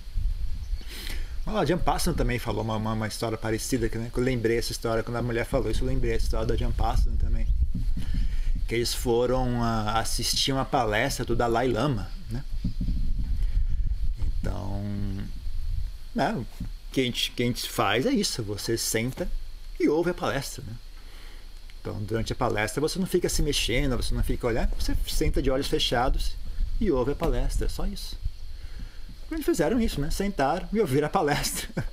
a 1.44 1.64
Jan 1.64 1.78
Passan 1.78 2.14
também 2.14 2.38
falou 2.38 2.62
uma, 2.62 2.76
uma, 2.76 2.92
uma, 2.92 3.08
história 3.08 3.36
parecida, 3.36 3.88
que, 3.88 3.98
né? 3.98 4.10
eu 4.14 4.22
lembrei 4.22 4.58
essa 4.58 4.72
história, 4.72 5.02
quando 5.02 5.16
a 5.16 5.22
mulher 5.22 5.44
falou 5.44 5.70
isso, 5.70 5.82
eu 5.82 5.88
lembrei 5.88 6.14
essa 6.14 6.24
história 6.24 6.46
da 6.46 6.56
Jan 6.56 6.72
Passan 6.72 7.16
também. 7.16 7.46
Que 8.66 8.76
eles 8.76 8.94
foram 8.94 9.60
uh, 9.60 9.88
assistir 9.94 10.52
uma 10.52 10.64
palestra 10.64 11.24
do 11.24 11.34
Dalai 11.34 11.68
Lama, 11.68 12.10
né? 12.30 12.44
Então, 14.40 14.84
né, 16.18 16.32
o 16.32 16.46
que 16.92 17.00
a, 17.00 17.04
gente, 17.04 17.30
que 17.30 17.42
a 17.42 17.46
gente 17.46 17.68
faz 17.70 18.04
é 18.04 18.10
isso, 18.10 18.42
você 18.42 18.76
senta 18.76 19.30
e 19.78 19.88
ouve 19.88 20.10
a 20.10 20.14
palestra, 20.14 20.64
né? 20.66 20.74
Então, 21.80 21.94
durante 22.02 22.32
a 22.32 22.36
palestra, 22.36 22.80
você 22.80 22.98
não 22.98 23.06
fica 23.06 23.28
se 23.28 23.40
mexendo, 23.40 23.96
você 23.96 24.12
não 24.12 24.24
fica 24.24 24.48
olhando, 24.48 24.70
você 24.78 24.96
senta 25.06 25.40
de 25.40 25.48
olhos 25.48 25.68
fechados 25.68 26.36
e 26.80 26.90
ouve 26.90 27.12
a 27.12 27.14
palestra, 27.14 27.68
só 27.68 27.86
isso. 27.86 28.18
Eles 29.30 29.44
fizeram 29.44 29.80
isso, 29.80 30.00
né? 30.00 30.10
Sentaram 30.10 30.68
e 30.72 30.80
ouviram 30.80 31.06
a 31.06 31.10
palestra. 31.10 31.68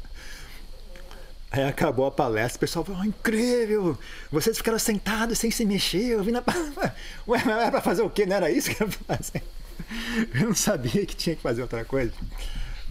Aí 1.51 1.63
acabou 1.63 2.07
a 2.07 2.11
palestra, 2.11 2.57
o 2.57 2.59
pessoal 2.59 2.83
falou, 2.83 3.01
oh, 3.01 3.05
incrível! 3.05 3.97
Vocês 4.31 4.57
ficaram 4.57 4.79
sentados 4.79 5.37
sem 5.37 5.51
se 5.51 5.63
mexer, 5.63 6.17
ouvindo 6.17 6.39
a 6.39 6.41
palestra. 6.41 6.95
Ué, 7.27 7.41
mas 7.45 7.57
era 7.57 7.71
pra 7.71 7.81
fazer 7.81 8.01
o 8.01 8.09
quê? 8.09 8.25
Não 8.25 8.35
era 8.35 8.49
isso 8.49 8.73
que 8.73 8.81
eu 8.81 8.87
ia 8.87 8.93
fazer? 9.17 9.43
Eu 10.33 10.47
não 10.47 10.55
sabia 10.55 11.05
que 11.05 11.15
tinha 11.15 11.35
que 11.35 11.41
fazer 11.43 11.61
outra 11.61 11.85
coisa. 11.85 12.11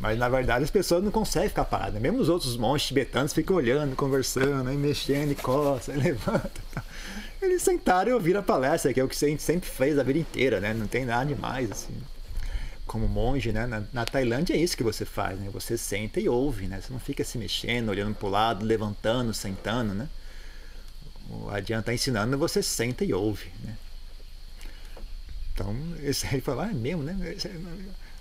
Mas 0.05 0.19
na 0.19 0.29
verdade 0.29 0.63
as 0.63 0.71
pessoas 0.71 1.03
não 1.03 1.11
conseguem 1.11 1.49
ficar 1.49 1.65
paradas. 1.65 1.99
Mesmo 1.99 2.19
os 2.19 2.29
outros 2.29 2.59
monges 2.59 2.89
tibetanos 2.89 3.33
ficam 3.33 3.57
olhando, 3.57 3.97
conversando, 3.97 4.69
aí 4.69 4.77
mexendo, 4.77 5.33
e 5.33 5.35
coça, 5.35 5.93
aí 5.93 5.97
levanta. 5.99 6.61
Eles 7.41 7.63
sentaram 7.63 8.11
e 8.11 8.13
ouviram 8.13 8.41
a 8.41 8.43
palestra, 8.43 8.93
que 8.93 9.01
é 9.01 9.03
o 9.03 9.09
que 9.09 9.25
a 9.25 9.29
gente 9.29 9.43
sempre 9.43 9.67
fez 9.67 9.99
a 9.99 10.03
vida 10.03 10.19
inteira, 10.19 10.61
né? 10.61 10.75
Não 10.75 10.87
tem 10.87 11.07
nada 11.07 11.25
demais, 11.25 11.71
assim. 11.73 11.95
Como 12.87 13.09
monge, 13.09 13.51
né? 13.51 13.67
Na, 13.67 13.83
na 13.95 14.05
Tailândia 14.05 14.53
é 14.53 14.59
isso 14.59 14.77
que 14.77 14.83
você 14.83 15.07
faz, 15.07 15.41
né? 15.41 15.49
Você 15.55 15.79
senta 15.79 16.21
e 16.21 16.29
ouve, 16.29 16.67
né? 16.67 16.83
Você 16.83 16.93
não 16.93 17.01
fica 17.01 17.25
se 17.25 17.39
mexendo, 17.39 17.89
olhando 17.89 18.15
para 18.15 18.27
o 18.27 18.31
lado, 18.31 18.63
levantando, 18.63 19.33
sentando, 19.33 19.95
né? 19.95 20.07
O 21.31 21.49
Adian 21.49 21.81
está 21.81 21.95
ensinando, 21.95 22.37
você 22.37 22.63
senta 22.63 23.07
e 23.07 23.15
ouve, 23.15 23.51
né? 23.63 23.75
Então, 25.55 25.75
esse 26.03 26.27
aí 26.29 26.43
falou, 26.43 26.61
ah, 26.61 26.71
é 26.71 26.75
mesmo, 26.75 27.03
né? 27.03 27.17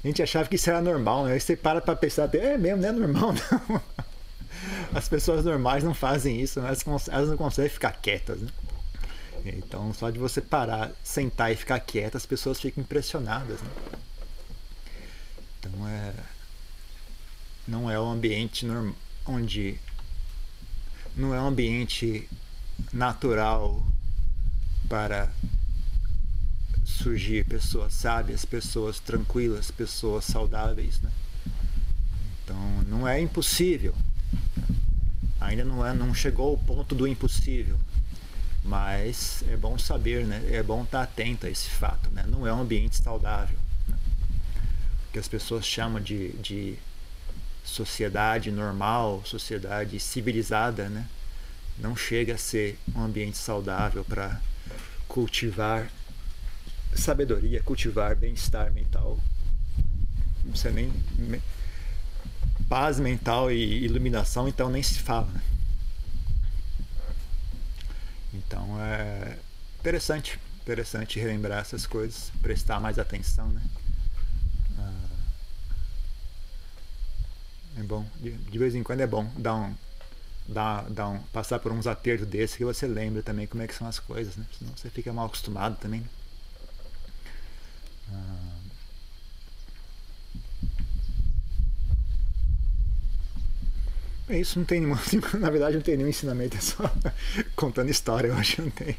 A 0.04 0.08
gente 0.08 0.22
achava 0.22 0.50
que 0.50 0.56
isso 0.56 0.70
era 0.70 0.82
normal, 0.82 1.26
né? 1.26 1.34
Aí 1.34 1.40
você 1.40 1.56
para 1.56 1.80
para 1.80 1.96
pensar, 1.96 2.34
é 2.36 2.58
mesmo, 2.58 2.82
não 2.82 2.90
é 2.90 2.92
normal, 2.92 3.34
não. 3.70 3.82
As 4.94 5.08
pessoas 5.08 5.46
normais 5.46 5.84
não 5.84 5.94
fazem 5.94 6.42
isso, 6.42 6.60
né? 6.62 6.68
elas, 6.68 7.08
elas 7.08 7.30
não 7.30 7.38
conseguem 7.38 7.70
ficar 7.70 7.92
quietas, 7.94 8.40
né? 8.40 8.50
Então, 9.46 9.94
só 9.94 10.10
de 10.10 10.20
você 10.20 10.40
parar, 10.42 10.92
sentar 11.04 11.52
e 11.52 11.56
ficar 11.56 11.80
quieta, 11.80 12.18
as 12.18 12.26
pessoas 12.26 12.60
ficam 12.60 12.82
impressionadas, 12.82 13.62
né? 13.62 13.70
Então, 15.60 15.88
é... 15.88 16.14
Não 17.68 17.90
é 17.90 18.00
um 18.00 18.12
ambiente 18.12 18.66
norm... 18.66 18.94
onde... 19.26 19.80
Não 21.16 21.34
é 21.34 21.42
um 21.42 21.48
ambiente 21.48 22.30
natural 22.92 23.86
para 24.88 25.30
surgir 26.86 27.46
pessoas 27.46 27.94
sábias, 27.94 28.46
pessoas 28.46 29.00
tranquilas, 29.00 29.72
pessoas 29.72 30.26
saudáveis, 30.26 31.00
né? 31.02 31.12
Então 32.44 32.58
não 32.88 33.08
é 33.08 33.20
impossível. 33.20 33.96
Ainda 35.40 35.64
não 35.64 35.86
é, 35.86 35.94
não 35.94 36.14
chegou 36.14 36.52
ao 36.52 36.58
ponto 36.58 36.96
do 36.96 37.08
impossível. 37.08 37.78
Mas 38.64 39.44
é 39.50 39.58
bom 39.58 39.78
saber, 39.78 40.26
né? 40.26 40.42
É 40.50 40.64
bom 40.64 40.84
estar 40.84 41.04
atento 41.04 41.46
a 41.46 41.50
esse 41.50 41.70
fato, 41.70 42.10
né? 42.12 42.24
Não 42.28 42.48
é 42.48 42.54
um 42.54 42.62
ambiente 42.62 42.96
saudável. 42.96 43.58
Né? 43.88 43.98
Que 45.12 45.20
as 45.20 45.28
pessoas 45.28 45.66
chamam 45.66 46.02
de, 46.02 46.30
de 46.34 46.78
sociedade 47.64 48.52
normal, 48.52 49.22
sociedade 49.26 50.00
civilizada, 50.00 50.88
né? 50.88 51.08
Não 51.78 51.96
chega 51.96 52.36
a 52.36 52.38
ser 52.38 52.80
um 52.96 53.04
ambiente 53.04 53.38
saudável 53.38 54.06
para 54.06 54.40
cultivar 55.08 55.90
sabedoria, 56.96 57.62
cultivar 57.64 58.16
bem-estar 58.16 58.72
mental. 58.72 59.20
Precisa 60.50 60.72
nem. 60.72 60.92
Paz 62.70 63.00
mental 63.00 63.52
e 63.52 63.84
iluminação, 63.84 64.48
então 64.48 64.70
nem 64.70 64.82
se 64.82 65.00
fala. 65.00 65.28
Né? 65.28 65.42
Então 68.34 68.82
é 68.82 69.38
interessante, 69.80 70.40
interessante 70.62 71.20
relembrar 71.20 71.60
essas 71.60 71.86
coisas, 71.86 72.32
prestar 72.42 72.80
mais 72.80 72.98
atenção, 72.98 73.48
né? 73.50 73.62
Ah, 74.80 75.10
é 77.78 77.84
bom, 77.84 78.06
de, 78.20 78.32
de, 78.32 78.58
vez 78.58 78.74
em 78.74 78.82
quando 78.82 79.02
é 79.02 79.08
bom 79.08 79.30
dar 79.38 79.56
um, 79.56 79.76
dar, 80.48 80.90
dar 80.90 81.10
um, 81.10 81.20
passar 81.32 81.60
por 81.60 81.72
uns 81.72 81.86
apertos 81.86 82.28
desses 82.28 82.56
que 82.58 82.66
você 82.66 82.88
lembra 82.88 83.22
também 83.22 83.46
como 83.46 83.62
é 83.62 83.68
que 83.68 83.76
são 83.76 83.88
as 83.88 84.00
coisas, 84.00 84.36
né? 84.36 84.46
Senão 84.58 84.72
você 84.76 84.90
fica 84.90 85.14
mal 85.14 85.28
acostumado 85.28 85.78
também. 85.78 86.02
Né? 86.02 86.08
Ah. 88.12 88.54
É 94.30 94.40
isso, 94.40 94.58
não 94.58 94.66
tem 94.66 94.80
nenhum, 94.80 94.96
na 95.40 95.50
verdade 95.50 95.76
não 95.76 95.84
tem 95.84 95.98
nenhum 95.98 96.10
ensinamento, 96.10 96.56
é 96.56 96.62
só 96.62 96.92
contando 97.56 97.90
história 97.90 98.34
hoje, 98.34 98.62
não 98.62 98.70
tem 98.70 98.98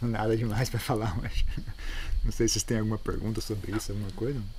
nada 0.00 0.36
demais 0.36 0.70
para 0.70 0.78
falar 0.78 1.18
hoje. 1.18 1.44
Não 2.22 2.30
sei 2.32 2.46
se 2.46 2.52
vocês 2.52 2.64
têm 2.64 2.78
alguma 2.78 2.98
pergunta 2.98 3.40
sobre 3.40 3.74
isso, 3.74 3.92
alguma 3.92 4.10
coisa. 4.12 4.42